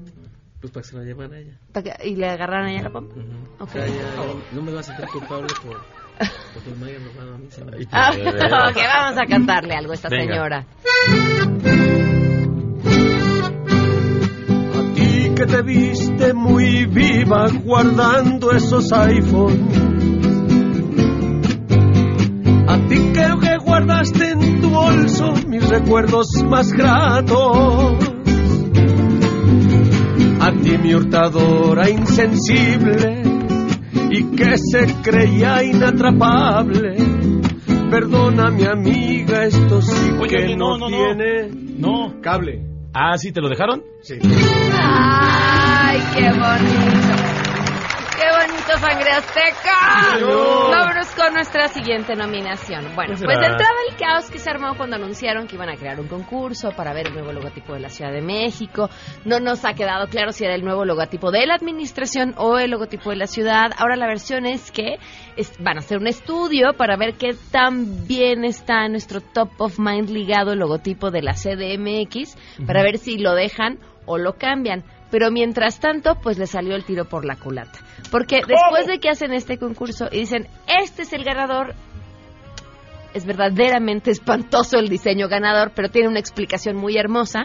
[0.61, 1.53] Pues para que se la llevara ella.
[1.73, 3.15] ¿Para que- ¿Y le agarraron a ella la pompa?
[3.61, 3.93] O sea, ya,
[4.53, 5.77] no me vas a sentir culpable por,
[6.55, 7.47] porque a mí.
[7.51, 8.11] se me- Ah,
[8.71, 10.33] ok, vamos a cantarle algo a esta Venga.
[10.35, 10.67] señora.
[14.95, 19.61] ti que te viste muy viva guardando esos iPhones.
[22.69, 27.95] A ti que, que guardaste en tu bolso mis recuerdos más gratos.
[30.41, 33.23] A ti mi hurtadora insensible
[34.11, 36.97] y que se creía inatrapable.
[37.91, 40.97] Perdona mi amiga, esto sí Oye, que oye, no, no, no, no.
[40.97, 42.21] tiene No.
[42.21, 42.63] cable.
[42.93, 43.83] Ah, ¿sí te lo dejaron?
[44.03, 44.15] Sí.
[44.23, 47.16] ¡Ay, qué bonito!
[48.67, 50.19] ¡Qué bonito, sangre azteca!
[50.71, 52.95] Vámonos con nuestra siguiente nominación.
[52.95, 56.01] Bueno, ¿Qué pues entrada el caos que se armó cuando anunciaron que iban a crear
[56.01, 58.89] un concurso para ver el nuevo logotipo de la Ciudad de México.
[59.25, 62.71] No nos ha quedado claro si era el nuevo logotipo de la administración o el
[62.71, 63.71] logotipo de la ciudad.
[63.79, 64.97] Ahora la versión es que
[65.37, 69.51] es- van a hacer un estudio para ver qué tan bien está en nuestro top
[69.59, 74.35] of mind ligado el logotipo de la CDMX, para ver si lo dejan o lo
[74.35, 74.85] cambian.
[75.11, 77.79] Pero mientras tanto, pues le salió el tiro por la culata.
[78.11, 81.75] Porque después de que hacen este concurso y dicen, este es el ganador,
[83.15, 87.45] es verdaderamente espantoso el diseño ganador, pero tiene una explicación muy hermosa,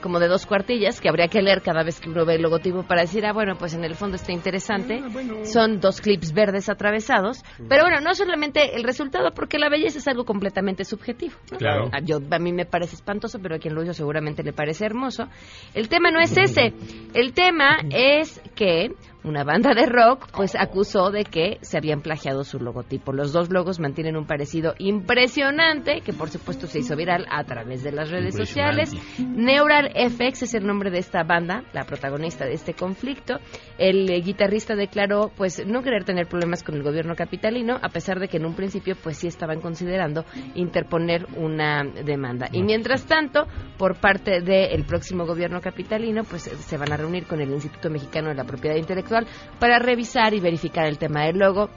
[0.00, 2.82] como de dos cuartillas, que habría que leer cada vez que uno ve el logotipo
[2.82, 5.02] para decir, ah, bueno, pues en el fondo está interesante.
[5.44, 7.42] Son dos clips verdes atravesados.
[7.68, 11.34] Pero bueno, no solamente el resultado, porque la belleza es algo completamente subjetivo.
[11.52, 11.58] ¿no?
[11.58, 11.90] Claro.
[11.92, 14.84] Ah, Yo, a mí me parece espantoso, pero a quien lo hizo seguramente le parece
[14.84, 15.28] hermoso.
[15.74, 16.72] El tema no es ese.
[17.14, 18.90] El tema es que
[19.28, 23.12] una banda de rock pues acusó de que se habían plagiado su logotipo.
[23.12, 27.82] Los dos logos mantienen un parecido impresionante, que por supuesto se hizo viral a través
[27.82, 28.92] de las redes sociales.
[29.18, 33.38] Neural FX es el nombre de esta banda, la protagonista de este conflicto.
[33.78, 38.18] El eh, guitarrista declaró pues no querer tener problemas con el gobierno capitalino, a pesar
[38.18, 40.24] de que en un principio pues sí estaban considerando
[40.54, 42.48] interponer una demanda.
[42.52, 47.40] Y mientras tanto, por parte del próximo gobierno capitalino, pues se van a reunir con
[47.40, 49.17] el Instituto Mexicano de la Propiedad Intelectual
[49.58, 51.70] para revisar y verificar el tema del logo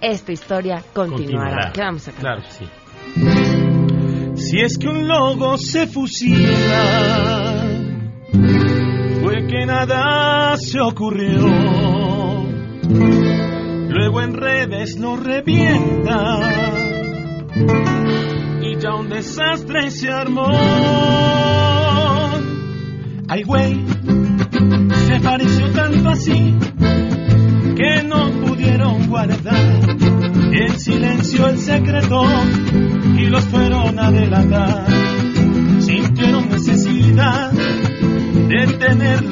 [0.00, 1.16] esta historia continuará.
[1.16, 1.72] Continuará.
[1.72, 2.12] ¿Qué vamos a?
[2.12, 2.66] Claro sí.
[4.36, 7.64] Si es que un lobo se fusila,
[9.22, 11.46] fue que nada se ocurrió.
[13.88, 16.40] Luego en redes lo revienta
[18.60, 20.50] y ya un desastre se armó.
[23.28, 23.82] Ay, güey,
[25.06, 26.54] se pareció tanto así
[27.76, 29.80] que no pudieron guardar
[30.52, 32.24] en silencio el secreto
[33.16, 34.86] y los fueron a delatar.
[35.80, 39.24] Sintieron necesidad de tener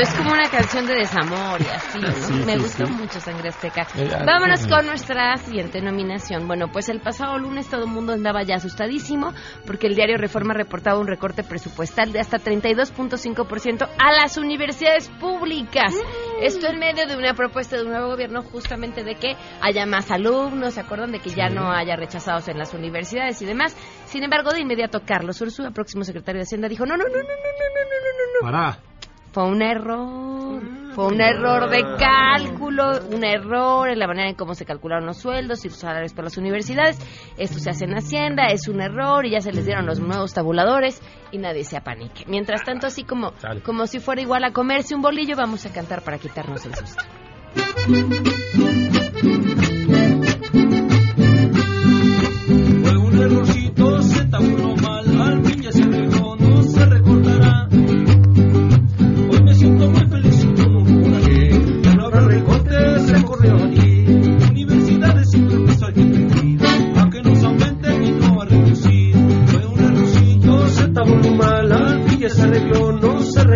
[0.00, 2.10] Es como una canción de desamor y así, ¿no?
[2.12, 2.92] Sí, Me sí, gustó sí.
[2.92, 3.86] mucho Sangre Azteca.
[3.96, 6.46] Eh, ah, Vámonos con nuestra siguiente nominación.
[6.46, 9.34] Bueno, pues el pasado lunes todo el mundo andaba ya asustadísimo
[9.66, 15.94] porque el diario Reforma reportaba un recorte presupuestal de hasta 32.5% a las universidades públicas.
[16.40, 20.10] Esto en medio de una propuesta de un nuevo gobierno justamente de que haya más
[20.10, 23.76] alumnos, ¿se acuerdan de que ya no haya rechazados en las universidades y demás?
[24.06, 27.18] Sin embargo, de inmediato Carlos Ursúa, próximo secretario de Hacienda, dijo, no, no, no, no,
[27.18, 28.50] no, no, no, no, no, no.
[28.50, 28.89] Para.
[29.32, 30.60] Fue un error,
[30.92, 35.18] fue un error de cálculo, un error en la manera en cómo se calcularon los
[35.18, 36.98] sueldos y los salarios para las universidades.
[37.38, 40.34] Esto se hace en Hacienda, es un error y ya se les dieron los nuevos
[40.34, 41.00] tabuladores
[41.30, 42.24] y nadie se apanique.
[42.26, 43.32] Mientras tanto, así como,
[43.64, 47.04] como si fuera igual a comerse un bolillo, vamos a cantar para quitarnos el susto.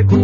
[0.08, 0.14] ¡Qué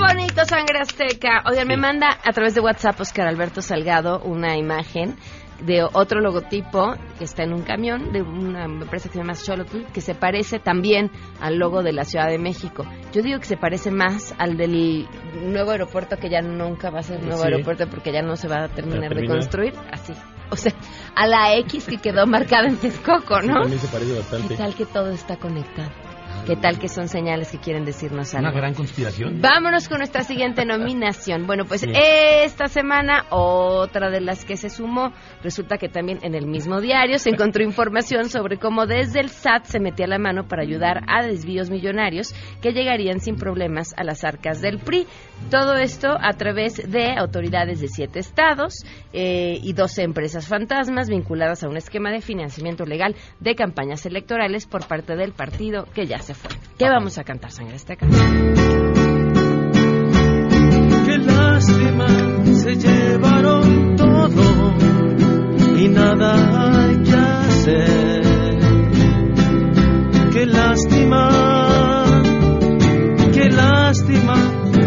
[0.00, 1.42] bonito, Sangre Azteca!
[1.50, 5.16] Oigan, me manda a través de WhatsApp Oscar Alberto Salgado una imagen
[5.60, 9.86] de otro logotipo que está en un camión de una empresa que se llama Xolotl,
[9.92, 11.10] que se parece también
[11.40, 12.84] al logo de la Ciudad de México.
[13.12, 15.08] Yo digo que se parece más al del
[15.42, 17.44] nuevo aeropuerto que ya nunca va a ser nuevo Sí.
[17.48, 19.74] aeropuerto porque ya no se va a terminar de construir.
[19.90, 20.12] Así.
[20.50, 20.72] O sea,
[21.16, 23.60] a la X que quedó marcada en Texcoco, Sí, ¿no?
[23.62, 24.48] también se parece bastante.
[24.48, 25.90] ¿Qué tal que todo está conectado?
[26.46, 28.48] ¿Qué tal que son señales que quieren decirnos algo?
[28.48, 29.40] Una gran conspiración.
[29.42, 31.46] Vámonos con nuestra siguiente nominación.
[31.46, 31.90] Bueno, pues Sí.
[31.94, 35.12] esta semana otra de las que se sumó,
[35.42, 39.64] resulta que también en el mismo diario se encontró información sobre cómo desde el SAT
[39.66, 44.24] se metía la mano para ayudar a desvíos millonarios que llegarían sin problemas a las
[44.24, 45.06] arcas del PRI.
[45.50, 51.62] Todo esto a través de autoridades de siete estados eh, y 12 empresas fantasmas vinculadas
[51.62, 56.18] a un esquema de financiamiento legal de campañas electorales por parte del partido que ya
[56.18, 56.50] se fue.
[56.78, 58.06] ¿Qué vamos a cantar, Sangre Azteca?
[61.06, 62.06] Qué lástima,
[62.54, 64.74] se llevaron todo
[65.78, 68.22] y nada hay que hacer.
[70.32, 72.22] Qué lástima,
[73.32, 74.34] qué lástima,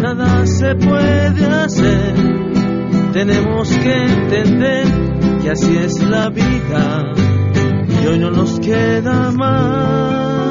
[0.01, 2.13] nada se puede hacer.
[3.13, 4.85] Tenemos que entender
[5.41, 7.13] que así es la vida
[8.01, 10.50] y hoy no nos queda más.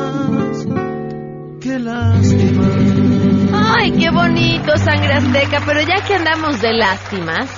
[1.71, 2.65] Qué lástima.
[3.55, 5.63] Ay, qué bonito, sangre azteca.
[5.65, 7.49] Pero ya que andamos de lástimas,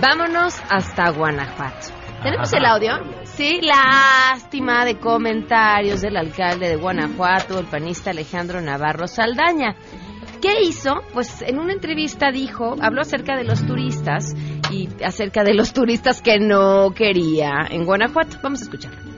[0.00, 1.88] vámonos hasta Guanajuato.
[2.22, 2.92] ¿Tenemos el audio?
[3.24, 9.74] Sí, lástima de comentarios del alcalde de Guanajuato, el panista Alejandro Navarro Saldaña.
[10.40, 11.02] ¿Qué hizo?
[11.12, 14.32] Pues en una entrevista dijo, habló acerca de los turistas
[14.70, 18.36] y acerca de los turistas que no quería en Guanajuato.
[18.44, 19.15] Vamos a escucharlo.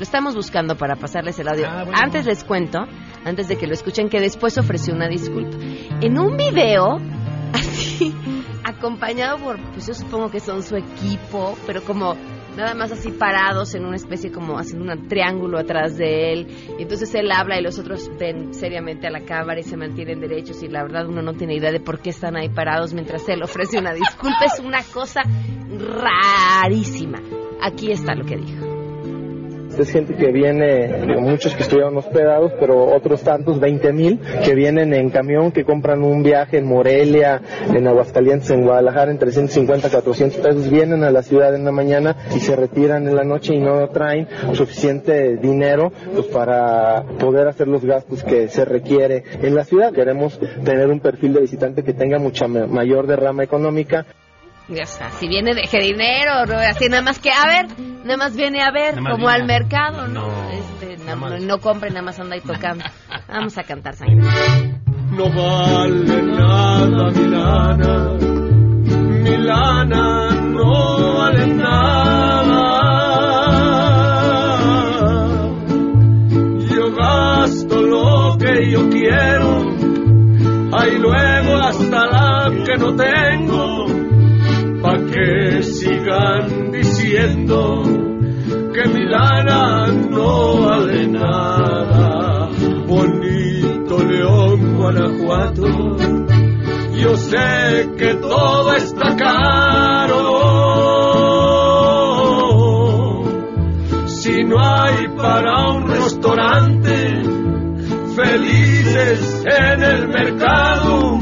[0.00, 1.66] Lo estamos buscando para pasarles el audio.
[1.68, 2.00] Ah, bueno.
[2.02, 2.78] Antes les cuento,
[3.22, 5.58] antes de que lo escuchen, que después ofreció una disculpa.
[6.00, 6.96] En un video,
[7.52, 8.16] así,
[8.64, 12.14] acompañado por, pues yo supongo que son su equipo, pero como
[12.56, 16.46] nada más así parados en una especie como haciendo un triángulo atrás de él.
[16.78, 20.18] Y entonces él habla y los otros ven seriamente a la cámara y se mantienen
[20.18, 23.28] derechos y la verdad uno no tiene idea de por qué están ahí parados mientras
[23.28, 24.46] él ofrece una disculpa.
[24.46, 25.20] Es una cosa
[25.68, 27.18] rarísima.
[27.60, 28.69] Aquí está lo que dijo.
[29.78, 34.92] Es gente que viene, muchos que estuvieron hospedados, pero otros tantos, 20 mil, que vienen
[34.92, 37.40] en camión, que compran un viaje en Morelia,
[37.74, 42.16] en Aguascalientes, en Guadalajara, en 350, 400 pesos, vienen a la ciudad en la mañana
[42.34, 47.68] y se retiran en la noche y no traen suficiente dinero pues, para poder hacer
[47.68, 49.92] los gastos que se requiere en la ciudad.
[49.92, 54.04] Queremos tener un perfil de visitante que tenga mucha ma- mayor derrama económica.
[54.72, 56.54] O sea, si viene deje dinero, ¿no?
[56.58, 57.66] así nada más que, a ver,
[58.04, 60.26] nada más viene a ver, Nada como viene al mercado, ¿no?
[60.28, 61.42] No, Este, nada no, más.
[61.42, 62.84] no compre, nada más anda ahí tocando.
[63.28, 64.16] Vamos a cantar sangre.
[65.12, 68.12] No vale nada mi lana,
[69.24, 72.70] mi lana no vale nada.
[76.74, 79.62] Yo gasto lo que yo quiero,
[80.72, 83.59] ahí luego hasta la que no tengo,
[88.72, 92.48] que mi lana no vale nada.
[92.86, 95.66] Bonito León, Guanajuato,
[96.96, 100.16] yo sé que todo está caro.
[104.06, 107.22] Si no hay para un restaurante,
[108.16, 111.19] felices en el mercado,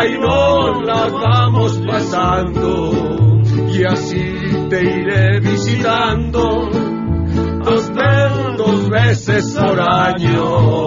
[0.00, 2.90] ahí nos la vamos pasando
[3.68, 6.68] y así te iré visitando
[7.64, 10.86] dos, ve- dos veces por año.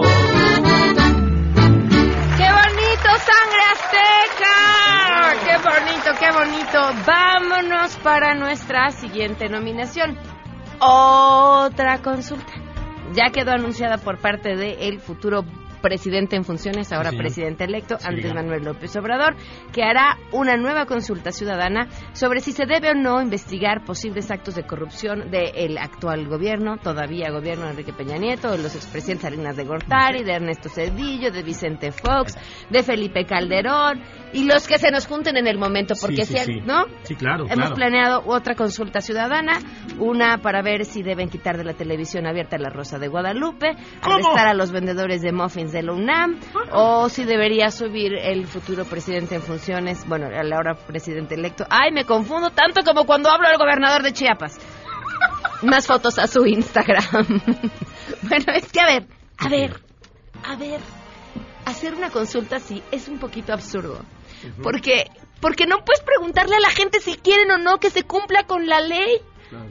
[2.36, 4.56] ¡Qué bonito, sangre azteca!
[5.44, 6.78] ¡Qué bonito, qué bonito!
[7.06, 10.18] Vámonos para nuestra siguiente nominación.
[10.80, 12.52] Otra consulta.
[13.12, 15.44] Ya quedó anunciada por parte del futuro
[15.88, 17.18] presidente en funciones, ahora Sí.
[17.18, 18.34] presidente electo, Sí, Andrés ya.
[18.34, 19.36] Manuel López Obrador,
[19.70, 24.54] que hará una nueva consulta ciudadana sobre si se debe o no investigar posibles actos
[24.54, 29.56] de corrupción del actual gobierno, todavía gobierno de Enrique Peña Nieto, de los expresidentes Salinas
[29.56, 32.36] de Gortari, de Ernesto Cedillo, de Vicente Fox,
[32.70, 34.00] de Felipe Calderón
[34.32, 36.60] y los que se nos junten en el momento, porque Sí, si.
[36.62, 36.86] ¿no?
[37.02, 37.74] Sí, claro, Hemos claro.
[37.74, 39.58] planeado otra consulta ciudadana,
[39.98, 44.48] una para ver si deben quitar de la televisión abierta la Rosa de Guadalupe, arrestar
[44.48, 46.40] a los vendedores de muffins de la UNAM,
[46.72, 51.66] o si debería subir el futuro presidente en funciones, bueno, el ahora presidente electo.
[51.68, 54.58] Ay, me confundo tanto como cuando hablo del gobernador de Chiapas.
[55.62, 57.04] Más fotos a su Instagram.
[58.22, 59.06] bueno, es que a ver,
[59.38, 59.80] a ver,
[60.44, 60.80] a ver,
[61.66, 64.00] hacer una consulta así es un poquito absurdo.
[64.62, 65.06] Porque,
[65.40, 68.66] porque no puedes preguntarle a la gente si quieren o no que se cumpla con
[68.66, 69.20] la ley.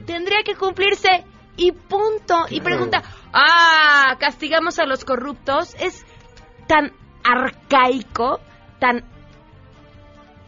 [0.06, 1.24] Tendría que cumplirse
[1.56, 2.46] y punto.
[2.50, 3.02] Y pregunta,
[3.32, 5.74] ah, castigamos a los corruptos.
[5.78, 6.04] Es
[6.66, 6.92] tan
[7.22, 8.40] arcaico,
[8.78, 9.04] tan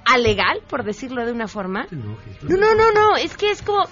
[0.04, 1.86] alegal, por decirlo de una forma.
[1.90, 3.84] No, no, no, no, es que es como,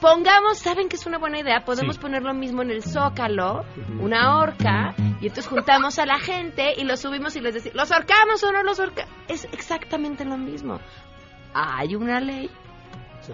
[0.00, 2.02] pongamos, saben que es una buena idea, podemos Sí.
[2.02, 3.64] poner lo mismo en el zócalo,
[4.00, 7.92] una horca, y entonces juntamos a la gente y los subimos y les decimos, ¿los
[7.92, 9.12] ahorcamos o no los ahorcamos?
[9.28, 10.80] Es exactamente lo mismo.
[11.54, 12.50] Hay una ley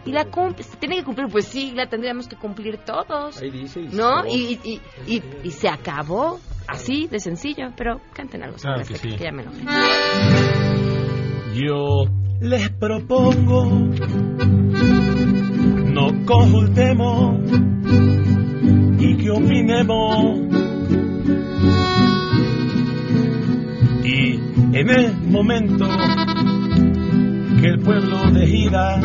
[0.05, 3.41] y la cumple, se tiene que cumplir, pues sí, la tendríamos que cumplir todos.
[3.41, 3.80] Ahí dice.
[3.80, 4.26] y ¿No?
[4.26, 6.41] Y, y, y, y se acabó.
[6.66, 8.59] Así de sencillo, pero canten algo.
[8.59, 9.16] Claro sobre que este, sí.
[9.16, 9.64] que ya me enojé.
[11.55, 12.05] Yo
[12.41, 13.89] les propongo
[15.99, 17.41] no consultemos
[19.01, 20.39] y que opinemos.
[24.05, 24.34] Y
[24.78, 25.89] en el momento
[27.61, 29.01] que el pueblo decida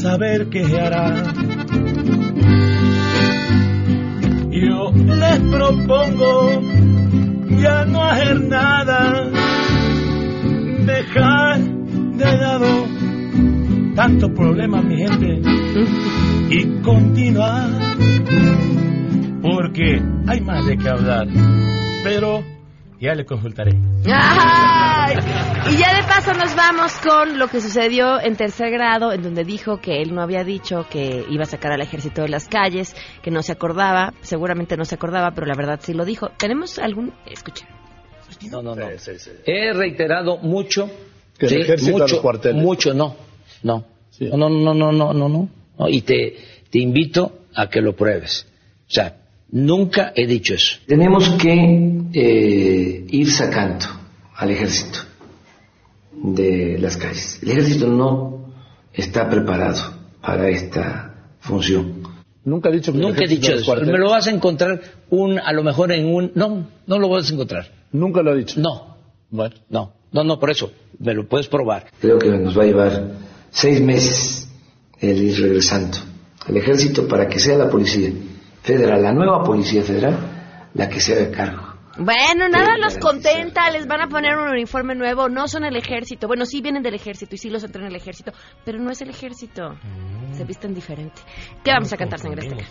[0.00, 1.32] saber qué hará.
[4.50, 6.62] Yo les propongo
[7.60, 9.30] ya no hacer nada,
[10.86, 12.86] dejar de lado
[13.94, 15.42] tantos problemas, mi gente,
[16.48, 17.68] y continuar,
[19.42, 21.26] porque hay más de qué hablar,
[22.02, 22.42] pero
[22.98, 23.72] ya le consultaré.
[24.06, 24.89] ¡Ay!
[25.70, 29.44] Y ya de paso nos vamos con lo que sucedió en tercer grado, en donde
[29.44, 32.94] dijo que él no había dicho que iba a sacar al ejército de las calles,
[33.22, 36.30] que no se acordaba, seguramente no se acordaba, pero la verdad sí lo dijo.
[36.38, 37.12] ¿Tenemos algún...?
[37.26, 37.68] Escuchen.
[38.50, 38.88] No, no, no.
[39.46, 40.90] He reiterado mucho.
[41.38, 42.62] Que el sí, ejército a mucho, los cuarteles.
[42.62, 43.16] Mucho, no.
[43.62, 43.84] No.
[44.20, 45.48] No, no, no, no, no, no, no.
[45.78, 46.36] No, Y te,
[46.70, 48.46] te invito a que lo pruebes.
[48.88, 49.16] O sea,
[49.50, 50.78] nunca he dicho eso.
[50.86, 53.99] Tenemos que eh, ir sacando
[54.40, 55.00] al ejército
[56.12, 57.38] de las calles.
[57.42, 58.46] El ejército no
[58.92, 59.80] está preparado
[60.22, 62.02] para esta función.
[62.44, 63.66] Nunca he dicho que Nunca he dicho eso.
[63.66, 63.92] cuarteles.
[63.92, 64.80] Me lo vas a encontrar
[65.10, 67.70] un, a lo mejor en un, no, no lo vas a encontrar.
[67.92, 68.58] Nunca lo he dicho.
[68.58, 68.96] No.
[69.28, 71.86] Bueno, no, no, no, por eso, me lo puedes probar.
[72.00, 73.08] Creo que nos va a llevar
[73.50, 74.48] seis meses
[74.98, 75.98] el ir regresando
[76.46, 78.10] al ejército para que sea la policía
[78.62, 80.16] federal, la nueva policía federal,
[80.74, 81.69] la que se haga cargo.
[82.00, 86.26] Bueno, nada los contenta, les van a poner un uniforme nuevo, no son el ejército.
[86.26, 88.32] Bueno, sí vienen del ejército y sí los entrenan el ejército,
[88.64, 89.76] pero no es el ejército.
[90.32, 91.20] Se visten diferente.
[91.62, 92.66] ¿Qué vamos a cantar, Sangre Azteca?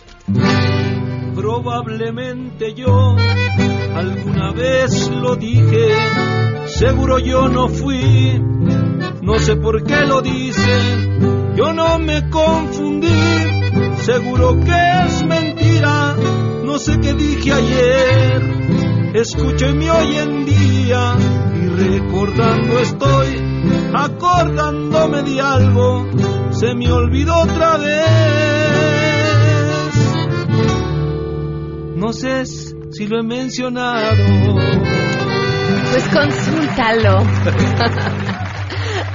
[1.35, 3.15] Probablemente yo
[3.95, 5.89] Alguna vez lo dije,
[6.67, 8.39] seguro yo no fui,
[9.21, 11.09] no sé por qué lo dice,
[11.55, 13.09] yo no me confundí,
[13.97, 16.15] seguro que es mentira,
[16.63, 18.41] no sé qué dije ayer,
[19.13, 21.15] escúcheme hoy en día
[21.55, 23.41] y recordando estoy,
[23.93, 26.07] acordándome de algo,
[26.51, 28.69] se me olvidó otra vez.
[31.95, 34.15] No sé si lo he mencionado.
[35.91, 37.23] Pues consúltalo.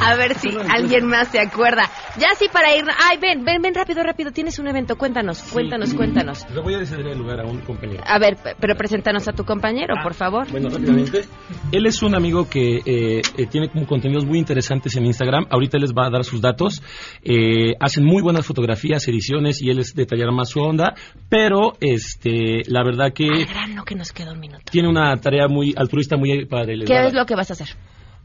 [0.05, 1.91] A ver si alguien más se acuerda.
[2.19, 2.85] Ya sí para ir.
[3.11, 4.31] Ay, ven, ven, ven rápido, rápido.
[4.33, 4.97] Tienes un evento.
[4.97, 6.47] Cuéntanos, cuéntanos, cuéntanos.
[6.55, 8.03] Le voy a ceder el lugar a un compañero.
[8.07, 10.51] A ver, pero preséntanos a tu compañero, por favor.
[10.51, 11.25] Bueno, rápidamente.
[11.73, 15.47] Él es un amigo que eh, eh, tiene como contenidos muy interesantes en Instagram.
[15.51, 16.83] Ahorita les va a dar sus datos.
[17.23, 20.95] Eh, hacen muy buenas fotografías, ediciones y él les detallará más su onda.
[21.29, 24.65] Pero, este, la verdad que Al grano que nos queda un minuto.
[24.71, 27.69] tiene una tarea muy altruista, muy va ¿Qué es lo que vas a hacer?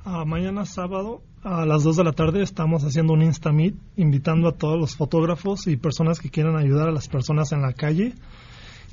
[0.05, 4.47] Ah, mañana sábado a las 2 de la tarde estamos haciendo un Insta Meet invitando
[4.47, 8.13] a todos los fotógrafos y personas que quieran ayudar a las personas en la calle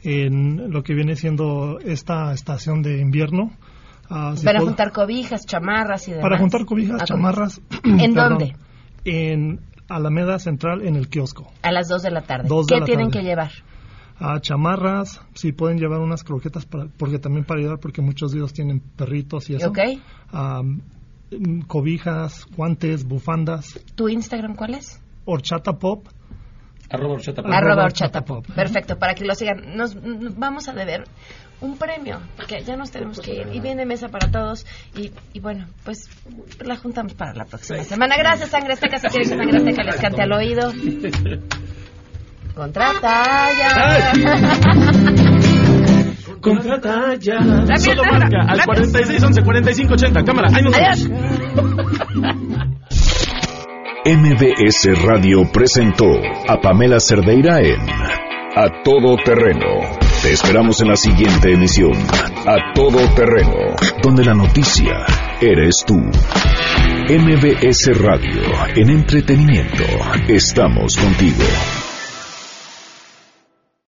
[0.02, 3.50] en lo que viene siendo esta estación de invierno.
[4.08, 6.22] Ah, si Para puedo- juntar cobijas, chamarras y demás.
[6.22, 7.60] para juntar cobijas, Ah, chamarras.
[7.82, 8.56] ¿En perdón, dónde?
[9.04, 11.50] En Alameda Central, en el kiosco.
[11.62, 12.48] A las 2 de la tarde.
[12.48, 13.20] De ¿Qué la tienen tarde.
[13.22, 13.50] que llevar?
[14.18, 18.38] a chamarras, si pueden llevar unas croquetas, para, porque también para ayudar, porque muchos de
[18.38, 19.68] ellos tienen perritos y eso.
[19.68, 19.78] Ok.
[20.32, 20.80] Am, mm,
[21.66, 23.80] cobijas, guantes, bufandas.
[23.94, 25.00] ¿Tu Instagram cuál es?
[25.24, 26.06] Horchata Pop.
[26.88, 27.50] Arroba horchata pop.
[27.52, 28.46] Arroba Arroba horchata horchata pop.
[28.54, 29.76] Perfecto, para que lo sigan.
[29.76, 31.04] Nos, nos vamos a deber
[31.60, 33.48] un premio, porque ya nos tenemos que ir.
[33.52, 34.66] Y viene mesa para todos.
[34.94, 36.08] Y, y bueno, pues
[36.64, 38.16] la juntamos para la próxima semana.
[38.16, 38.98] Gracias, Sangre Azteca.
[38.98, 40.72] Si quieren que Sangre Azteca les cante al oído.
[42.54, 44.12] Contrata ya.
[46.40, 47.38] Contrata ya.
[47.78, 48.90] Solo marca al rápido.
[48.92, 50.24] 46 11 45 80.
[50.24, 51.10] Cámara, ahí nos Adiós.
[54.06, 56.06] MBS Radio presentó
[56.48, 57.80] a Pamela Cerdeira en
[58.54, 59.98] A Todo Terreno.
[60.22, 61.92] Te esperamos en la siguiente emisión,
[62.46, 65.04] A Todo Terreno, donde la noticia
[65.40, 65.96] eres tú.
[67.08, 68.42] MBS Radio,
[68.76, 69.84] en entretenimiento,
[70.28, 71.44] estamos contigo.